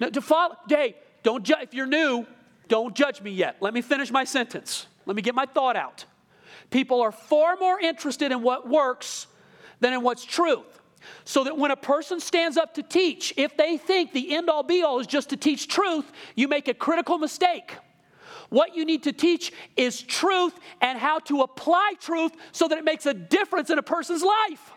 [0.00, 2.26] Now, to follow, Dave, don't ju- if you're new,
[2.66, 3.58] don't judge me yet.
[3.60, 4.86] Let me finish my sentence.
[5.06, 6.06] Let me get my thought out.
[6.70, 9.26] People are far more interested in what works
[9.78, 10.79] than in what's truth.
[11.24, 14.62] So that when a person stands up to teach, if they think the end all
[14.62, 17.74] be all is just to teach truth, you make a critical mistake.
[18.50, 22.84] What you need to teach is truth and how to apply truth so that it
[22.84, 24.72] makes a difference in a person's life.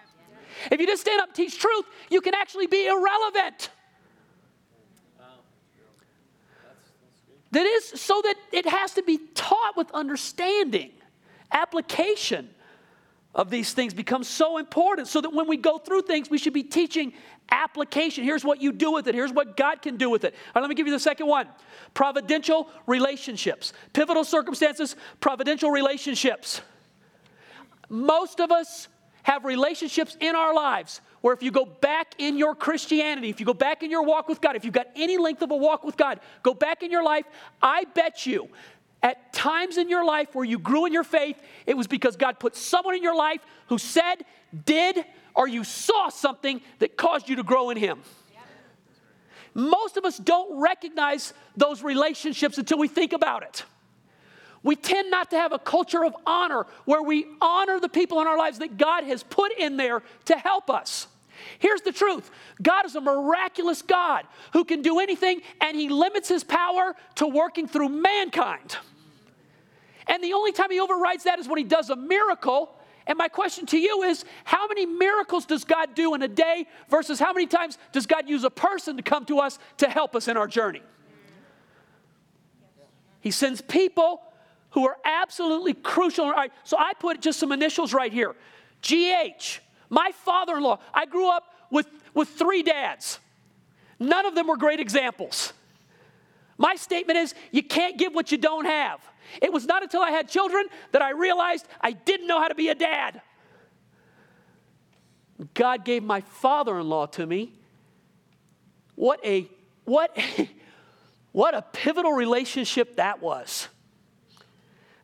[0.72, 3.70] If you just stand up and teach truth, you can actually be irrelevant.
[7.52, 10.92] That is so that it has to be taught with understanding,
[11.52, 12.50] application,
[13.36, 16.54] of these things becomes so important so that when we go through things, we should
[16.54, 17.14] be teaching
[17.50, 18.24] application.
[18.24, 20.34] Here's what you do with it, here's what God can do with it.
[20.34, 21.48] All right, let me give you the second one
[21.94, 23.74] providential relationships.
[23.94, 26.62] Pivotal circumstances, providential relationships.
[27.90, 28.88] Most of us
[29.24, 33.46] have relationships in our lives where if you go back in your Christianity, if you
[33.46, 35.84] go back in your walk with God, if you've got any length of a walk
[35.84, 37.26] with God, go back in your life,
[37.62, 38.50] I bet you
[39.04, 42.40] at times in your life where you grew in your faith, it was because God
[42.40, 44.24] put someone in your life who said,
[44.66, 45.04] did,
[45.36, 48.02] or you saw something that caused you to grow in Him.
[49.54, 53.64] Most of us don't recognize those relationships until we think about it.
[54.64, 58.28] We tend not to have a culture of honor where we honor the people in
[58.28, 61.08] our lives that God has put in there to help us.
[61.60, 62.32] Here's the truth
[62.62, 67.28] God is a miraculous God who can do anything, and He limits His power to
[67.28, 68.78] working through mankind.
[70.08, 72.76] And the only time He overrides that is when He does a miracle.
[73.06, 76.68] And my question to you is how many miracles does God do in a day
[76.90, 80.16] versus how many times does God use a person to come to us to help
[80.16, 80.82] us in our journey?
[83.20, 84.22] He sends people
[84.72, 86.26] who are absolutely crucial.
[86.26, 88.36] All right, so I put just some initials right here
[88.82, 90.80] GH, my father in law.
[90.94, 93.20] I grew up with, with three dads,
[94.00, 95.54] none of them were great examples.
[96.58, 99.00] My statement is you can't give what you don't have.
[99.42, 102.56] It was not until I had children that I realized I didn't know how to
[102.56, 103.22] be a dad.
[105.54, 107.54] God gave my father-in-law to me.
[108.96, 109.50] What a
[109.86, 110.50] what a,
[111.32, 113.68] what a pivotal relationship that was.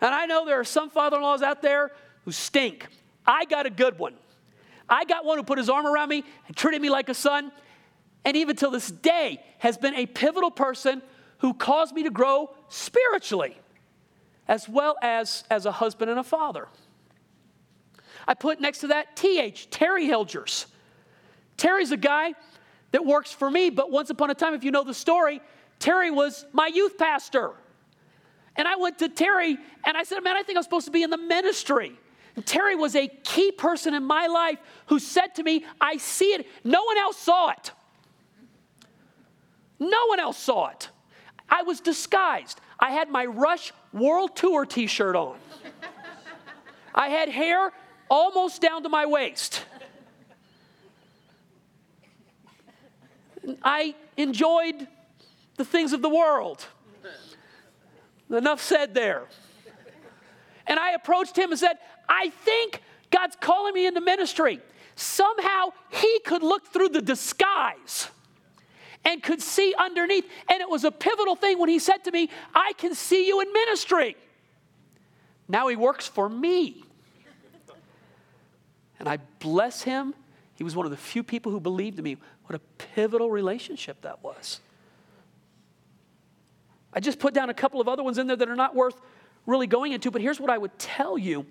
[0.01, 1.91] And I know there are some father in laws out there
[2.23, 2.87] who stink.
[3.25, 4.13] I got a good one.
[4.87, 7.51] I got one who put his arm around me and treated me like a son,
[8.25, 11.01] and even till this day has been a pivotal person
[11.39, 13.57] who caused me to grow spiritually,
[14.49, 16.67] as well as as a husband and a father.
[18.27, 20.65] I put next to that TH, Terry Hilgers.
[21.55, 22.33] Terry's a guy
[22.91, 25.39] that works for me, but once upon a time, if you know the story,
[25.77, 27.53] Terry was my youth pastor.
[28.55, 31.03] And I went to Terry and I said, Man, I think I'm supposed to be
[31.03, 31.97] in the ministry.
[32.35, 36.33] And Terry was a key person in my life who said to me, I see
[36.33, 36.47] it.
[36.63, 37.71] No one else saw it.
[39.79, 40.89] No one else saw it.
[41.49, 42.59] I was disguised.
[42.79, 45.37] I had my Rush World Tour t shirt on.
[46.95, 47.71] I had hair
[48.09, 49.65] almost down to my waist.
[53.63, 54.87] I enjoyed
[55.57, 56.65] the things of the world.
[58.29, 59.23] Enough said there.
[60.67, 61.77] And I approached him and said,
[62.07, 64.59] I think God's calling me into ministry.
[64.95, 68.09] Somehow he could look through the disguise
[69.05, 70.25] and could see underneath.
[70.49, 73.41] And it was a pivotal thing when he said to me, I can see you
[73.41, 74.15] in ministry.
[75.47, 76.83] Now he works for me.
[78.99, 80.13] And I bless him.
[80.55, 82.17] He was one of the few people who believed in me.
[82.45, 82.59] What a
[82.93, 84.59] pivotal relationship that was.
[86.93, 88.99] I just put down a couple of other ones in there that are not worth
[89.45, 91.45] really going into, but here's what I would tell you.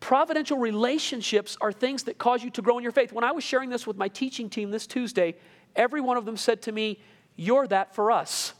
[0.00, 3.12] Providential relationships are things that cause you to grow in your faith.
[3.12, 5.36] When I was sharing this with my teaching team this Tuesday,
[5.76, 7.00] every one of them said to me,
[7.36, 8.54] You're that for us.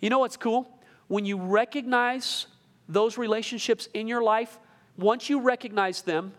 [0.00, 0.68] You know what's cool?
[1.08, 2.46] When you recognize
[2.88, 4.58] those relationships in your life,
[4.96, 6.32] once you recognize them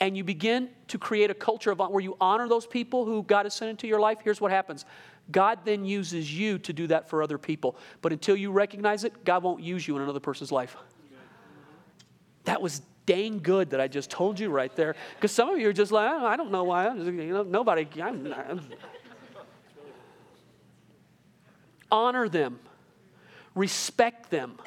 [0.00, 3.46] and you begin to create a culture of where you honor those people who God
[3.46, 4.84] has sent into your life, here's what happens
[5.30, 7.76] God then uses you to do that for other people.
[8.00, 10.76] But until you recognize it, God won't use you in another person's life.
[12.44, 14.94] That was dang good that I just told you right there.
[15.16, 16.92] Because some of you are just like, oh, I don't know why.
[16.94, 17.86] You know, nobody.
[18.00, 18.60] I'm, I'm.
[21.90, 22.58] Honor them,
[23.54, 24.58] respect them.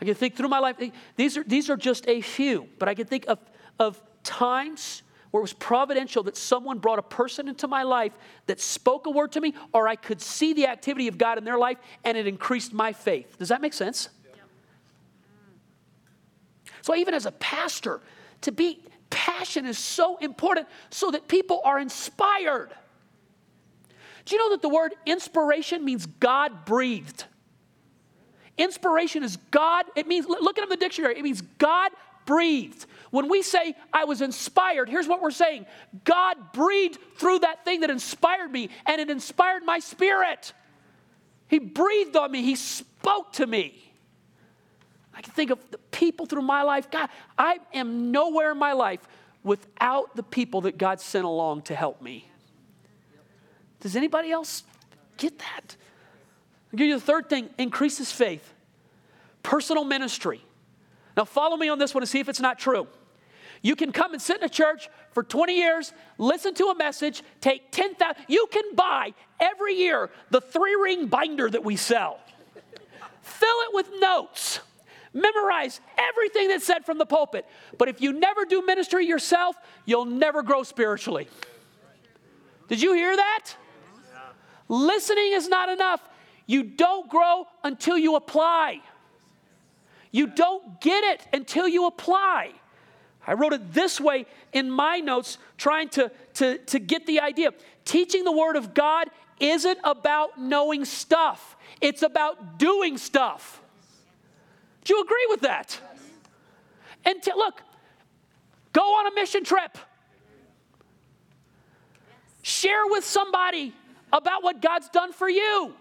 [0.00, 2.88] I can think through my life, eh, these are, these are just a few, but
[2.88, 3.38] I can think of,
[3.78, 8.12] of times where it was providential that someone brought a person into my life
[8.46, 11.44] that spoke a word to me, or I could see the activity of God in
[11.44, 13.38] their life and it increased my faith.
[13.38, 14.08] Does that make sense?
[16.82, 18.00] So, even as a pastor,
[18.42, 22.70] to be passion is so important so that people are inspired.
[24.24, 27.24] Do you know that the word inspiration means God breathed?
[28.56, 31.92] Inspiration is God, it means, look at in the dictionary, it means God
[32.26, 32.86] breathed.
[33.10, 35.66] When we say, I was inspired, here's what we're saying
[36.04, 40.52] God breathed through that thing that inspired me, and it inspired my spirit.
[41.48, 43.89] He breathed on me, He spoke to me.
[45.20, 46.90] I can think of the people through my life.
[46.90, 49.06] God, I am nowhere in my life
[49.44, 52.26] without the people that God sent along to help me.
[53.80, 54.62] Does anybody else
[55.18, 55.76] get that?
[56.72, 58.54] I'll give you the third thing increases faith,
[59.42, 60.40] personal ministry.
[61.18, 62.86] Now, follow me on this one and see if it's not true.
[63.60, 67.22] You can come and sit in a church for 20 years, listen to a message,
[67.42, 68.24] take 10,000.
[68.26, 72.20] You can buy every year the three ring binder that we sell,
[73.20, 74.60] fill it with notes,
[75.12, 77.46] memorize everything that's said from the pulpit.
[77.78, 81.28] But if you never do ministry yourself, you'll never grow spiritually.
[82.68, 83.50] Did you hear that?
[84.68, 86.00] Listening is not enough.
[86.46, 88.80] You don't grow until you apply.
[90.12, 92.52] You don't get it until you apply.
[93.26, 97.52] I wrote it this way in my notes, trying to, to, to get the idea.
[97.84, 99.08] Teaching the Word of God
[99.38, 103.62] isn't about knowing stuff, it's about doing stuff.
[104.84, 105.78] Do you agree with that?
[107.04, 107.62] And t- look,
[108.72, 109.76] go on a mission trip.
[112.42, 113.74] Share with somebody
[114.12, 115.74] about what God's done for you.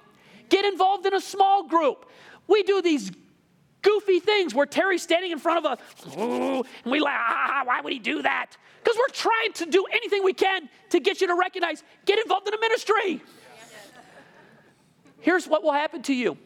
[0.50, 2.10] Get involved in a small group.
[2.48, 3.12] We do these
[3.82, 5.80] goofy things where Terry's standing in front of us
[6.18, 8.58] and we like, ah, why would he do that?
[8.84, 12.48] Because we're trying to do anything we can to get you to recognize, get involved
[12.48, 13.22] in a ministry.
[15.22, 16.38] Here's what will happen to you.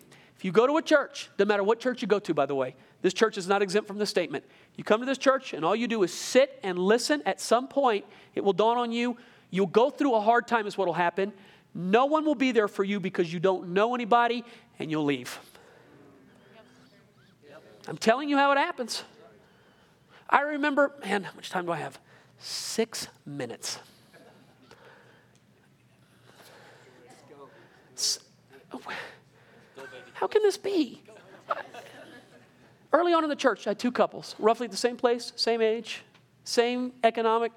[0.44, 2.76] You go to a church, no matter what church you go to, by the way,
[3.02, 4.44] this church is not exempt from the statement.
[4.76, 7.24] You come to this church and all you do is sit and listen.
[7.26, 9.16] At some point, it will dawn on you.
[9.52, 11.32] You'll go through a hard time, is what will happen.
[11.74, 14.44] No one will be there for you because you don't know anybody
[14.80, 15.40] and you'll leave.
[17.88, 19.04] I'm telling you how it happens.
[20.30, 21.98] I remember, man, how much time do I have?
[22.38, 23.80] Six minutes.
[30.14, 31.02] How can this be?
[32.94, 36.04] Early on in the church, I had two couples, roughly the same place, same age,
[36.44, 37.52] same economic,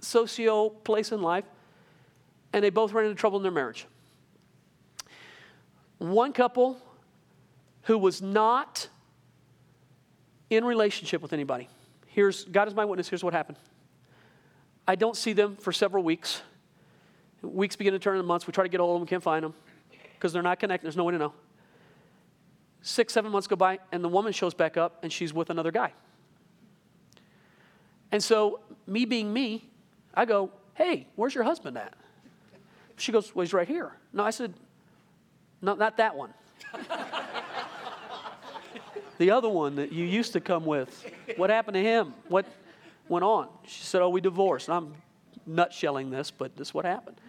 [0.00, 1.44] socio place in life,
[2.52, 3.86] and they both ran into trouble in their marriage.
[5.98, 6.80] One couple
[7.82, 8.88] who was not
[10.48, 11.68] in relationship with anybody.
[12.06, 13.08] Here's God is my witness.
[13.08, 13.58] Here's what happened.
[14.88, 16.42] I don't see them for several weeks.
[17.42, 18.48] Weeks begin to turn into months.
[18.48, 19.54] We try to get hold of them, can't find them
[20.20, 20.84] because they're not connected.
[20.84, 21.32] There's no way to know.
[22.82, 25.70] Six, seven months go by, and the woman shows back up, and she's with another
[25.70, 25.94] guy.
[28.12, 29.64] And so, me being me,
[30.14, 31.94] I go, Hey, where's your husband at?
[32.96, 33.92] She goes, Well, he's right here.
[34.12, 34.52] No, I said,
[35.62, 36.34] No, not that one.
[39.18, 42.12] the other one that you used to come with, what happened to him?
[42.28, 42.44] What
[43.08, 43.48] went on?
[43.66, 44.68] She said, Oh, we divorced.
[44.68, 44.94] And I'm
[45.48, 47.19] nutshelling this, but this is what happened.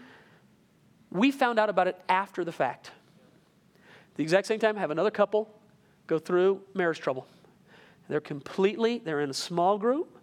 [1.12, 2.92] We found out about it after the fact.
[4.16, 5.54] The exact same time, have another couple
[6.08, 7.28] go through marriage trouble.
[8.10, 10.18] They're completely, they're in a small group,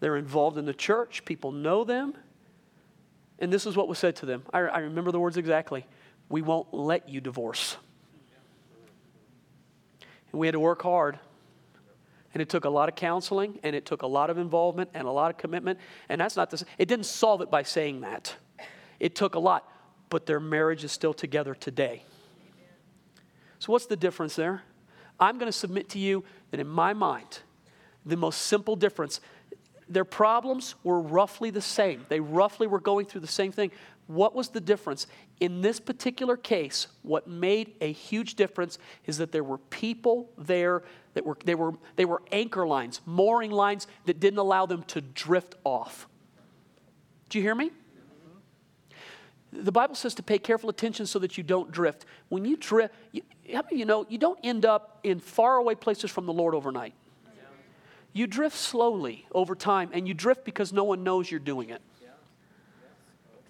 [0.00, 2.14] they're involved in the church, people know them.
[3.38, 4.42] And this is what was said to them.
[4.52, 5.86] I, I remember the words exactly.
[6.28, 7.76] We won't let you divorce.
[10.30, 11.18] And we had to work hard.
[12.34, 15.06] And it took a lot of counseling, and it took a lot of involvement and
[15.06, 15.78] a lot of commitment.
[16.08, 18.34] And that's not this, it didn't solve it by saying that.
[19.00, 19.70] It took a lot,
[20.14, 22.04] but their marriage is still together today.
[23.58, 24.62] So, what's the difference there?
[25.18, 27.40] I'm going to submit to you that in my mind,
[28.06, 29.20] the most simple difference,
[29.88, 32.06] their problems were roughly the same.
[32.08, 33.72] They roughly were going through the same thing.
[34.06, 35.08] What was the difference?
[35.40, 40.84] In this particular case, what made a huge difference is that there were people there
[41.14, 45.00] that were they were they were anchor lines, mooring lines that didn't allow them to
[45.00, 46.06] drift off.
[47.30, 47.72] Do you hear me?
[49.62, 52.06] The Bible says to pay careful attention so that you don't drift.
[52.28, 56.10] When you drift, you, how many you know you don't end up in faraway places
[56.10, 56.92] from the Lord overnight?
[58.12, 61.82] You drift slowly over time, and you drift because no one knows you're doing it.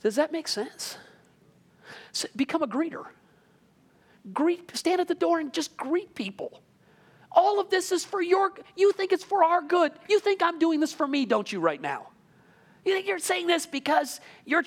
[0.03, 0.97] Does that make sense?
[2.13, 3.05] So become a greeter.
[4.33, 6.63] Greet, stand at the door and just greet people.
[7.31, 9.93] All of this is for your, you think it's for our good.
[10.09, 12.09] You think I'm doing this for me, don't you, right now?
[12.85, 14.65] You think you're saying this because you're,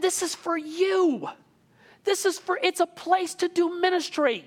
[0.00, 1.28] this is for you.
[2.04, 4.44] This is for, it's a place to do ministry.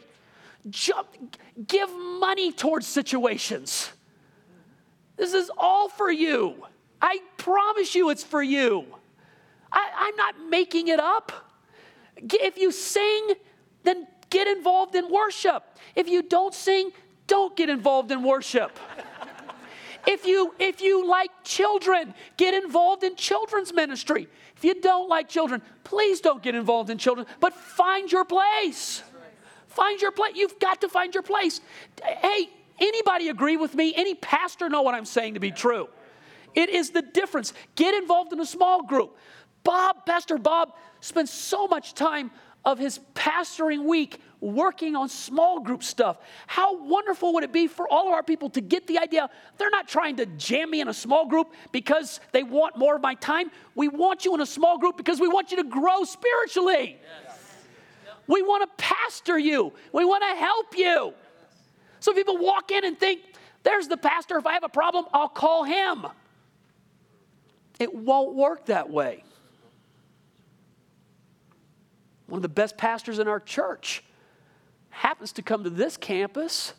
[0.69, 1.07] Jump,
[1.67, 3.91] give money towards situations.
[5.15, 6.65] This is all for you.
[7.01, 8.85] I promise you it's for you.
[9.71, 11.31] I, am not making it up.
[12.15, 13.33] If you sing,
[13.83, 15.63] then get involved in worship.
[15.95, 16.91] If you don't sing,
[17.27, 18.77] don't get involved in worship.
[20.07, 24.27] If you if you like children, get involved in children's ministry.
[24.55, 29.03] If you don't like children, please don't get involved in children, but find your place.
[29.67, 30.35] Find your place.
[30.35, 31.61] You've got to find your place.
[32.03, 32.49] Hey,
[32.79, 33.93] anybody agree with me?
[33.95, 35.89] Any pastor know what I'm saying to be true?
[36.55, 37.53] It is the difference.
[37.75, 39.15] Get involved in a small group.
[39.63, 42.31] Bob, Pastor Bob, spends so much time
[42.65, 46.17] of his pastoring week working on small group stuff.
[46.45, 49.69] How wonderful would it be for all of our people to get the idea they're
[49.69, 53.15] not trying to jam me in a small group because they want more of my
[53.15, 53.49] time.
[53.75, 56.97] We want you in a small group because we want you to grow spiritually.
[57.25, 57.55] Yes.
[58.27, 61.13] We want to pastor you, we want to help you.
[61.99, 63.21] So people walk in and think,
[63.63, 64.37] there's the pastor.
[64.37, 66.05] If I have a problem, I'll call him.
[67.79, 69.23] It won't work that way.
[72.27, 74.03] One of the best pastors in our church
[74.97, 76.73] happens to come to this campus.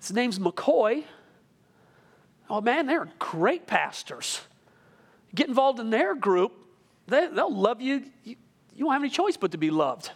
[0.00, 1.04] His name's McCoy.
[2.50, 4.40] Oh man, they're great pastors.
[5.34, 6.52] Get involved in their group,
[7.06, 8.04] they, will love you.
[8.24, 8.36] you.
[8.74, 10.10] You don't have any choice but to be loved.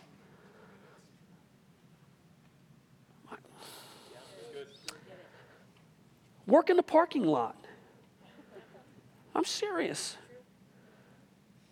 [6.47, 7.57] Work in the parking lot.
[9.35, 10.17] I'm serious.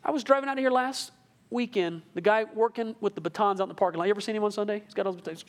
[0.05, 1.11] I was driving out of here last
[1.51, 2.03] weekend.
[2.15, 4.05] The guy working with the batons out in the parking lot.
[4.05, 4.83] You ever seen him on Sunday?
[4.85, 5.45] He's got all those batons.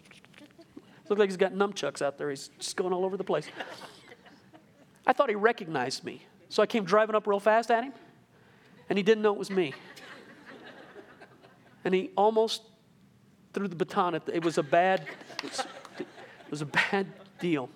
[1.10, 2.30] Looks like he's got nunchucks out there.
[2.30, 3.47] He's just going all over the place.
[5.08, 6.22] I thought he recognized me.
[6.50, 7.93] So I came driving up real fast at him,
[8.89, 9.74] and he didn't know it was me.
[11.84, 12.62] And he almost
[13.54, 15.08] threw the baton at the, it was a bad
[15.43, 17.08] it was a bad
[17.39, 17.70] deal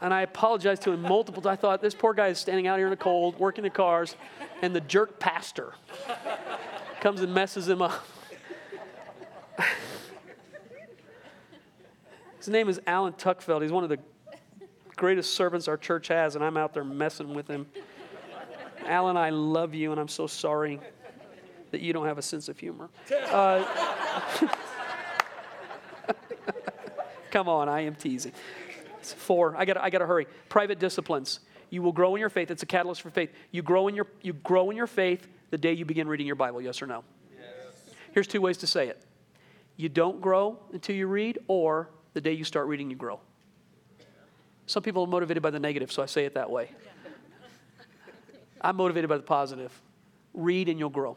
[0.00, 1.58] and I apologized to him multiple times.
[1.58, 4.16] I thought, this poor guy is standing out here in the cold, working the cars,
[4.62, 5.74] and the jerk pastor
[7.00, 8.04] comes and messes him up.
[12.38, 13.62] His name is Alan Tuckfeld.
[13.62, 13.98] He's one of the
[14.96, 17.66] greatest servants our church has, and I'm out there messing with him.
[18.86, 20.80] Alan, I love you, and I'm so sorry
[21.70, 22.88] that you don't have a sense of humor.
[23.30, 23.64] Uh,
[27.30, 28.32] come on, I am teasing.
[29.12, 30.26] Four, I got I got to hurry.
[30.48, 31.40] Private disciplines.
[31.70, 32.50] You will grow in your faith.
[32.50, 33.30] It's a catalyst for faith.
[33.50, 36.36] You grow in your, you grow in your faith the day you begin reading your
[36.36, 37.02] Bible, yes or no?
[37.32, 37.94] Yes.
[38.12, 39.04] Here's two ways to say it
[39.76, 43.20] you don't grow until you read, or the day you start reading, you grow.
[44.66, 46.70] Some people are motivated by the negative, so I say it that way.
[48.60, 49.70] I'm motivated by the positive.
[50.34, 51.16] Read and you'll grow.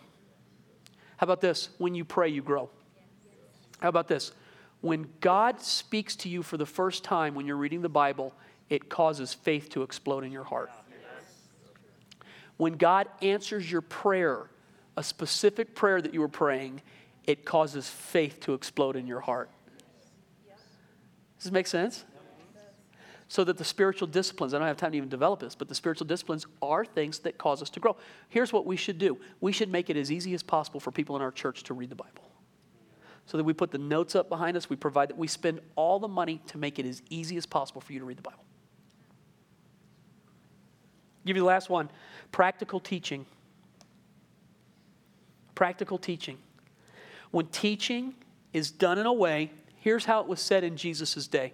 [1.17, 1.69] How about this?
[1.77, 2.69] When you pray, you grow.
[3.79, 4.31] How about this?
[4.81, 8.33] When God speaks to you for the first time when you're reading the Bible,
[8.69, 10.71] it causes faith to explode in your heart.
[12.57, 14.49] When God answers your prayer,
[14.95, 16.81] a specific prayer that you were praying,
[17.25, 19.49] it causes faith to explode in your heart.
[21.37, 22.05] Does this make sense?
[23.27, 25.75] So that the spiritual disciplines, I don't have time to even develop this, but the
[25.75, 27.95] spiritual disciplines are things that cause us to grow.
[28.27, 31.15] Here's what we should do we should make it as easy as possible for people
[31.15, 32.28] in our church to read the Bible
[33.29, 34.71] so that we put the notes up behind us.
[34.71, 37.79] We provide that we spend all the money to make it as easy as possible
[37.79, 38.43] for you to read the Bible.
[41.27, 41.91] give you the last one
[42.31, 43.27] practical teaching.
[45.53, 46.39] Practical teaching.
[47.29, 48.15] When teaching
[48.51, 51.53] is done in a way, here's how it was said in Jesus' day.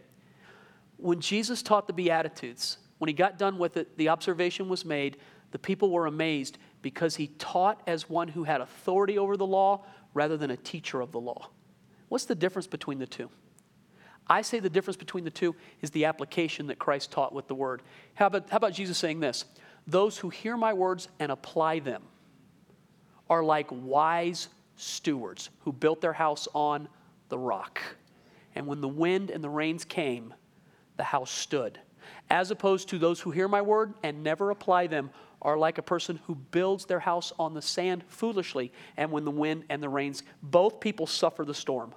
[0.95, 5.17] When Jesus taught the Beatitudes, when he got done with it, the observation was made
[5.51, 9.85] the people were amazed because he taught as one who had authority over the law
[10.13, 11.49] rather than a teacher of the law.
[12.09, 13.29] What's the difference between the two?
[14.27, 17.55] I say the difference between the two is the application that Christ taught with the
[17.55, 17.81] word.
[18.15, 19.45] How about, how about Jesus saying this?
[19.87, 22.01] Those who hear my words and apply them
[23.29, 26.87] are like wise stewards who built their house on
[27.29, 27.81] the rock.
[28.55, 30.33] And when the wind and the rains came,
[30.97, 31.79] the house stood.
[32.29, 35.11] As opposed to those who hear my word and never apply them
[35.45, 39.31] are like a person who builds their house on the sand foolishly, and when the
[39.31, 41.93] wind and the rains, both people suffer the storm.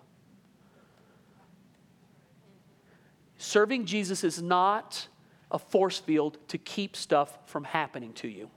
[3.38, 5.08] Serving Jesus is not
[5.50, 8.50] a force field to keep stuff from happening to you.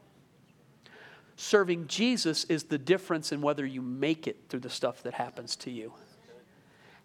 [1.38, 5.56] Serving Jesus is the difference in whether you make it through the stuff that happens
[5.56, 5.94] to you,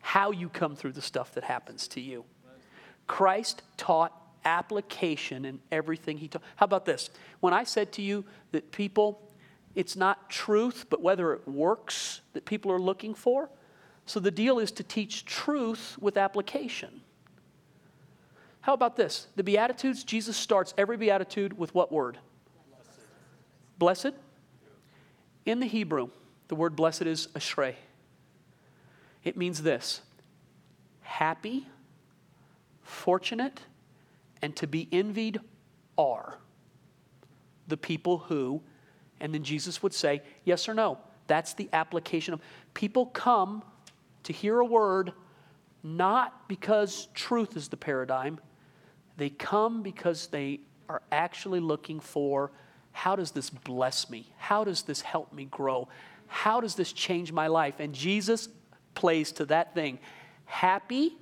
[0.00, 2.24] how you come through the stuff that happens to you.
[3.06, 6.42] Christ taught application in everything he taught.
[6.54, 7.10] How about this?
[7.40, 9.20] When I said to you that people,
[9.74, 13.50] it's not truth, but whether it works that people are looking for.
[14.06, 17.02] So the deal is to teach truth with application.
[18.60, 19.26] How about this?
[19.36, 22.18] The Beatitudes, Jesus starts every Beatitude with what word?
[23.78, 24.10] Blessed.
[24.10, 24.20] blessed?
[25.44, 26.10] In the Hebrew,
[26.48, 27.74] the word blessed is ashrei.
[29.24, 30.02] It means this
[31.02, 31.66] happy,
[32.82, 33.60] fortunate,
[34.42, 35.40] and to be envied
[35.98, 36.38] are
[37.68, 38.62] the people who,
[39.20, 40.98] and then Jesus would say, yes or no.
[41.26, 42.40] That's the application of
[42.74, 43.64] people come
[44.24, 45.12] to hear a word
[45.82, 48.40] not because truth is the paradigm,
[49.16, 52.52] they come because they are actually looking for
[52.92, 54.32] how does this bless me?
[54.36, 55.88] How does this help me grow?
[56.26, 57.76] how does this change my life?
[57.78, 58.48] And Jesus
[58.94, 59.98] plays to that thing.
[60.44, 61.16] Happy,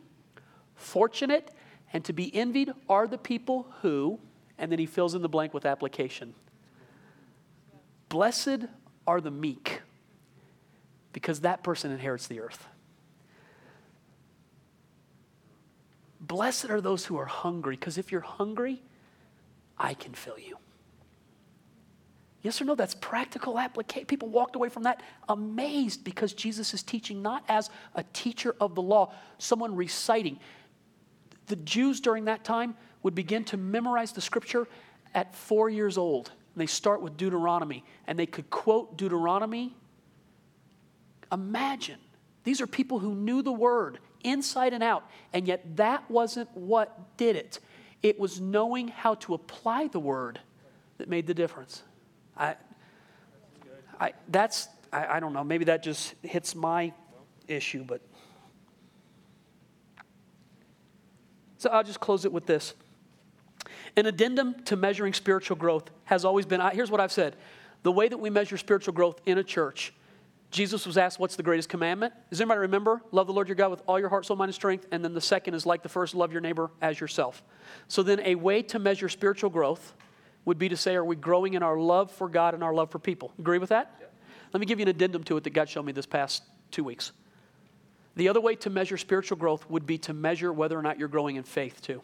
[0.75, 1.51] fortunate,
[1.95, 4.18] and to be envied are the people who,
[4.59, 6.34] and then he fills in the blank with application.
[8.11, 8.66] Blessed
[9.07, 9.80] are the meek,
[11.12, 12.66] because that person inherits the earth.
[16.20, 18.82] Blessed are those who are hungry, because if you're hungry,
[19.78, 20.59] I can fill you.
[22.42, 22.74] Yes or no?
[22.74, 24.07] That's practical application.
[24.07, 28.74] People walked away from that amazed because Jesus is teaching not as a teacher of
[28.74, 30.38] the law, someone reciting.
[31.47, 34.66] The Jews during that time would begin to memorize the scripture
[35.14, 36.28] at four years old.
[36.55, 39.76] And they start with Deuteronomy, and they could quote Deuteronomy.
[41.30, 41.99] Imagine.
[42.45, 47.16] These are people who knew the word inside and out, and yet that wasn't what
[47.16, 47.61] did it.
[48.03, 50.40] It was knowing how to apply the word
[50.99, 51.82] that made the difference.
[52.36, 52.57] I,
[54.01, 56.92] I, that's, I, I don't know, maybe that just hits my
[57.49, 58.01] issue, but.
[61.65, 62.75] So I'll just close it with this.
[63.97, 67.37] An addendum to measuring spiritual growth has always been here's what I've said
[67.85, 69.95] the way that we measure spiritual growth in a church.
[70.51, 72.12] Jesus was asked, What's the greatest commandment?
[72.29, 73.01] Does anybody remember?
[73.12, 74.87] Love the Lord your God with all your heart, soul, mind, and strength.
[74.93, 77.43] And then the second is like the first, love your neighbor as yourself.
[77.89, 79.95] So then, a way to measure spiritual growth
[80.45, 82.91] would be to say, are we growing in our love for God and our love
[82.91, 83.33] for people?
[83.39, 84.12] Agree with that?
[84.53, 86.85] Let me give you an addendum to it that God showed me this past two
[86.85, 87.12] weeks.
[88.17, 91.09] The other way to measure spiritual growth would be to measure whether or not you're
[91.09, 92.03] growing in faith too.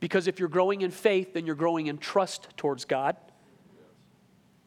[0.00, 3.16] Because if you're growing in faith, then you're growing in trust towards God.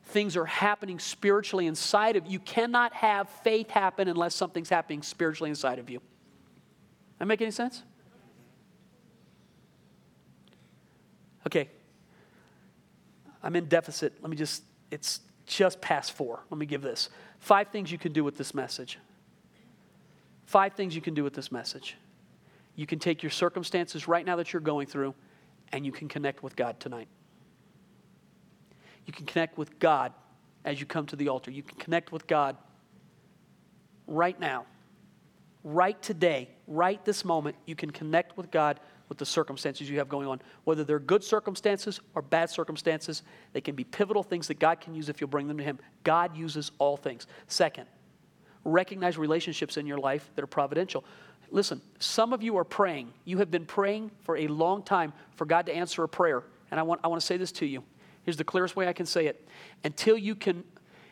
[0.06, 2.32] Things are happening spiritually inside of you.
[2.32, 6.02] You cannot have faith happen unless something's happening spiritually inside of you.
[7.20, 7.84] That make any sense?
[11.46, 11.70] Okay.
[13.44, 14.14] I'm in deficit.
[14.22, 16.40] Let me just, it's just past four.
[16.50, 17.10] Let me give this.
[17.40, 18.98] Five things you can do with this message.
[20.48, 21.98] Five things you can do with this message.
[22.76, 25.14] You can take your circumstances right now that you're going through
[25.74, 27.10] and you can connect with God tonight.
[29.06, 30.14] You can connect with God
[30.64, 31.52] as you come to the altar.
[31.52, 32.56] You can connect with God
[34.08, 34.66] right now,
[35.66, 37.58] right today, right this moment.
[37.66, 38.80] You can connect with God
[39.10, 40.41] with the circumstances you have going on.
[40.64, 44.95] Whether they're good circumstances or bad circumstances, they can be pivotal things that God can
[44.95, 45.80] use if you'll bring them to Him.
[46.06, 47.28] God uses all things.
[47.48, 47.88] Second,
[48.64, 51.03] recognize relationships in your life that are providential.
[51.49, 53.14] Listen, some of you are praying.
[53.24, 56.43] You have been praying for a long time for God to answer a prayer.
[56.72, 57.84] And I want, I want to say this to you.
[58.24, 59.47] Here's the clearest way I can say it.
[59.86, 60.66] Until you can,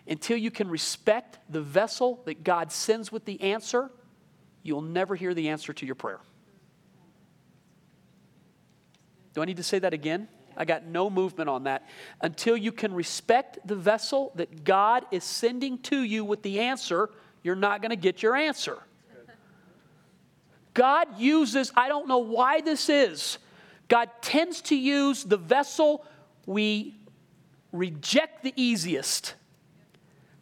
[0.08, 3.90] until you can respect the vessel that God sends with the answer,
[4.64, 6.20] you'll never hear the answer to your prayer.
[9.34, 10.28] Do I need to say that again?
[10.58, 11.88] I got no movement on that.
[12.22, 17.10] Until you can respect the vessel that God is sending to you with the answer,
[17.46, 18.80] you're not going to get your answer.
[20.74, 23.38] God uses, I don't know why this is,
[23.88, 26.04] God tends to use the vessel
[26.48, 26.96] we
[27.72, 29.36] reject the easiest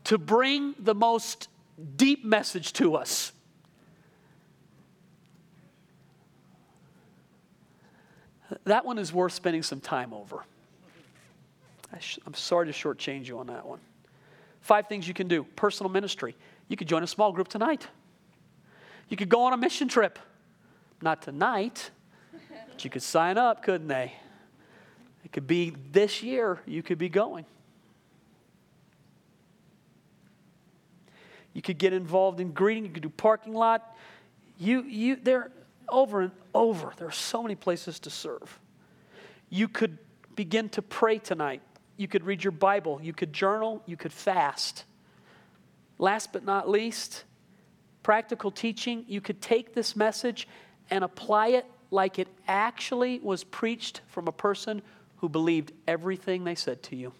[0.06, 1.49] to bring the most
[1.97, 3.34] deep message to us.
[8.64, 10.45] That one is worth spending some time over.
[11.91, 13.80] I am sorry to shortchange you on that one.
[14.62, 16.36] Five things you can do personal ministry.
[16.74, 17.86] You could join a small group tonight.
[19.08, 20.18] You could go on a mission trip.
[21.04, 21.92] Not tonight,
[22.32, 24.12] but you could sign up, couldn't they?
[25.24, 27.46] It could be this year you could be going.
[31.54, 33.96] You could get involved in greeting, you could do parking lot.
[34.58, 35.52] You, you, there,
[35.88, 36.92] over and over.
[36.98, 38.60] There are so many places to serve.
[39.52, 40.00] You could
[40.36, 41.62] begin to pray tonight.
[41.98, 43.00] You could read your Bible.
[43.00, 43.84] You could journal.
[43.86, 44.86] You could fast.
[45.98, 47.24] Last but not least,
[48.02, 49.06] practical teaching.
[49.08, 50.48] You could take this message
[50.89, 54.82] and apply it like it actually was preached from a person
[55.18, 57.14] who believed everything they said to you.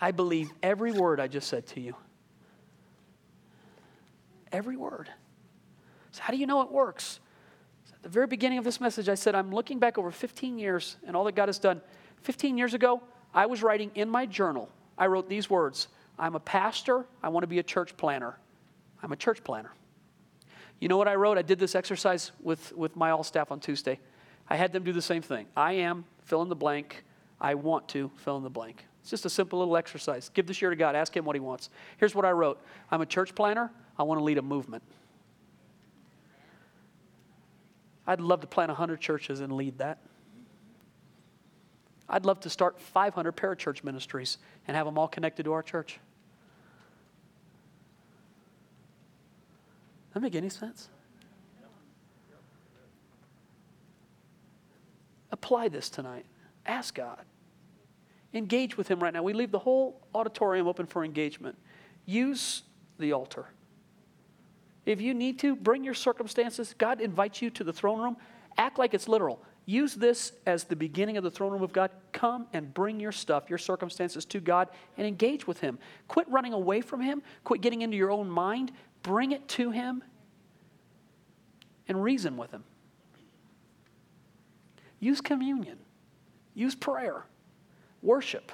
[0.00, 1.94] I believe every word I just said to you.
[4.52, 5.10] Every word.
[6.12, 7.20] So, how do you know it works?
[7.84, 10.58] So at the very beginning of this message, I said, I'm looking back over 15
[10.58, 11.80] years and all that God has done.
[12.22, 13.02] 15 years ago,
[13.34, 15.88] I was writing in my journal, I wrote these words
[16.18, 18.36] I'm a pastor, I want to be a church planter.
[19.02, 19.70] I'm a church planter.
[20.80, 21.38] You know what I wrote?
[21.38, 23.98] I did this exercise with, with my all staff on Tuesday.
[24.48, 25.46] I had them do the same thing.
[25.56, 27.04] I am, fill in the blank.
[27.40, 28.84] I want to, fill in the blank.
[29.00, 30.30] It's just a simple little exercise.
[30.30, 30.96] Give this year to God.
[30.96, 31.70] Ask Him what He wants.
[31.98, 32.60] Here's what I wrote
[32.90, 33.70] I'm a church planter.
[33.98, 34.82] I want to lead a movement.
[38.06, 39.98] I'd love to plant 100 churches and lead that.
[42.08, 44.38] I'd love to start 500 parachurch ministries
[44.68, 45.98] and have them all connected to our church.
[50.16, 50.88] Does that make any sense?
[55.30, 56.24] Apply this tonight.
[56.64, 57.20] Ask God.
[58.32, 59.22] Engage with Him right now.
[59.22, 61.58] We leave the whole auditorium open for engagement.
[62.06, 62.62] Use
[62.98, 63.44] the altar.
[64.86, 66.74] If you need to, bring your circumstances.
[66.78, 68.16] God invites you to the throne room.
[68.56, 69.42] Act like it's literal.
[69.66, 71.90] Use this as the beginning of the throne room of God.
[72.12, 75.78] Come and bring your stuff, your circumstances to God and engage with Him.
[76.08, 77.20] Quit running away from Him.
[77.44, 78.72] Quit getting into your own mind.
[79.06, 80.02] Bring it to Him
[81.86, 82.64] and reason with Him.
[84.98, 85.78] Use communion,
[86.54, 87.24] use prayer,
[88.02, 88.50] worship.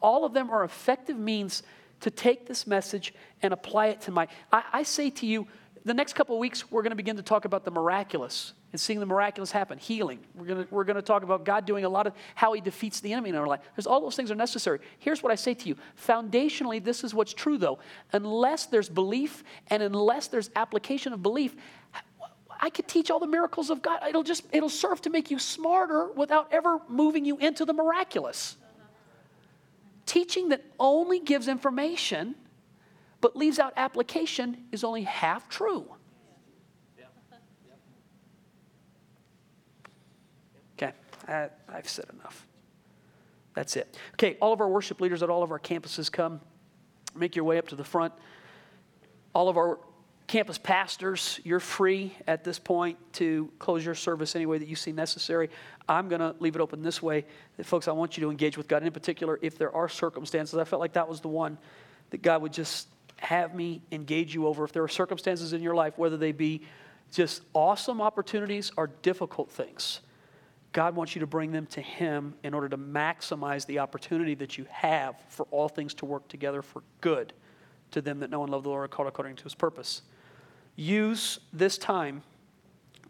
[0.00, 1.62] All of them are effective means
[2.00, 4.26] to take this message and apply it to my.
[4.50, 5.46] I, I say to you,
[5.84, 9.00] the next couple weeks, we're going to begin to talk about the miraculous and seeing
[9.00, 10.20] the miraculous happen, healing.
[10.34, 13.12] We're going we're to talk about God doing a lot of how he defeats the
[13.12, 13.60] enemy in our life.
[13.70, 14.80] Because all those things are necessary.
[14.98, 17.78] Here's what I say to you foundationally, this is what's true though.
[18.12, 21.54] Unless there's belief and unless there's application of belief,
[22.60, 24.00] I could teach all the miracles of God.
[24.08, 28.56] It'll just it'll serve to make you smarter without ever moving you into the miraculous.
[30.06, 32.34] Teaching that only gives information
[33.22, 35.86] but leaves out application is only half true.
[40.76, 40.92] Okay,
[41.28, 42.46] I, I've said enough.
[43.54, 43.96] That's it.
[44.14, 46.40] Okay, all of our worship leaders at all of our campuses come.
[47.14, 48.14] Make your way up to the front.
[49.34, 49.78] All of our
[50.26, 54.76] campus pastors, you're free at this point to close your service any way that you
[54.76, 55.50] see necessary.
[55.88, 57.26] I'm going to leave it open this way.
[57.58, 58.82] That folks, I want you to engage with God.
[58.82, 61.58] In particular, if there are circumstances, I felt like that was the one
[62.10, 64.64] that God would just have me engage you over.
[64.64, 66.62] If there are circumstances in your life, whether they be
[67.10, 70.00] just awesome opportunities or difficult things,
[70.72, 74.56] God wants you to bring them to Him in order to maximize the opportunity that
[74.56, 77.32] you have for all things to work together for good
[77.90, 80.02] to them that know and love the Lord called according to His purpose.
[80.76, 82.22] Use this time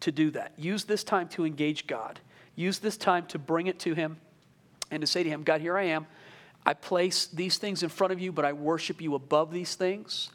[0.00, 0.52] to do that.
[0.56, 2.18] Use this time to engage God.
[2.56, 4.16] Use this time to bring it to Him
[4.90, 6.06] and to say to Him, God, here I am.
[6.66, 10.30] I place these things in front of you, but I worship you above these things.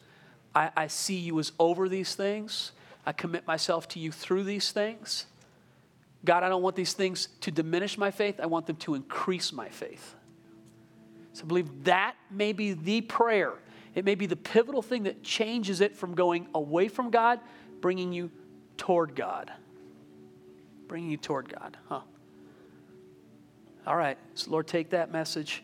[0.55, 2.71] I, I see you as over these things.
[3.05, 5.25] I commit myself to you through these things.
[6.25, 8.39] God, I don't want these things to diminish my faith.
[8.39, 10.15] I want them to increase my faith.
[11.33, 13.53] So I believe that may be the prayer.
[13.93, 17.39] It may be the pivotal thing that changes it from going away from God,
[17.81, 18.31] bringing you
[18.75, 19.51] toward God.
[20.87, 22.01] Bringing you toward God, huh?
[23.85, 25.63] All right, so Lord, take that message.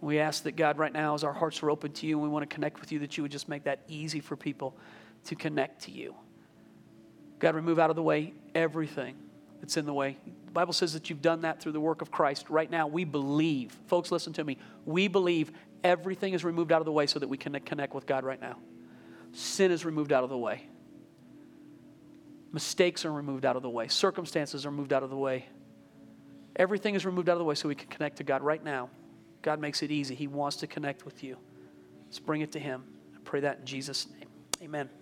[0.00, 2.28] We ask that God, right now, as our hearts are open to you and we
[2.28, 4.76] want to connect with you, that you would just make that easy for people
[5.26, 6.14] to connect to you.
[7.38, 9.16] God, remove out of the way everything
[9.62, 10.18] that's in the way.
[10.46, 12.50] The Bible says that you've done that through the work of Christ.
[12.50, 14.58] Right now, we believe, folks, listen to me.
[14.84, 15.52] We believe
[15.84, 18.40] everything is removed out of the way so that we can connect with God right
[18.40, 18.56] now.
[19.32, 20.66] Sin is removed out of the way.
[22.52, 23.86] Mistakes are removed out of the way.
[23.86, 25.46] Circumstances are moved out of the way.
[26.56, 28.90] Everything is removed out of the way so we can connect to God right now.
[29.42, 30.16] God makes it easy.
[30.16, 31.36] He wants to connect with you.
[32.06, 32.82] Let's bring it to Him.
[33.14, 34.28] I pray that in Jesus' name.
[34.60, 34.88] Amen.
[34.88, 35.01] Amen.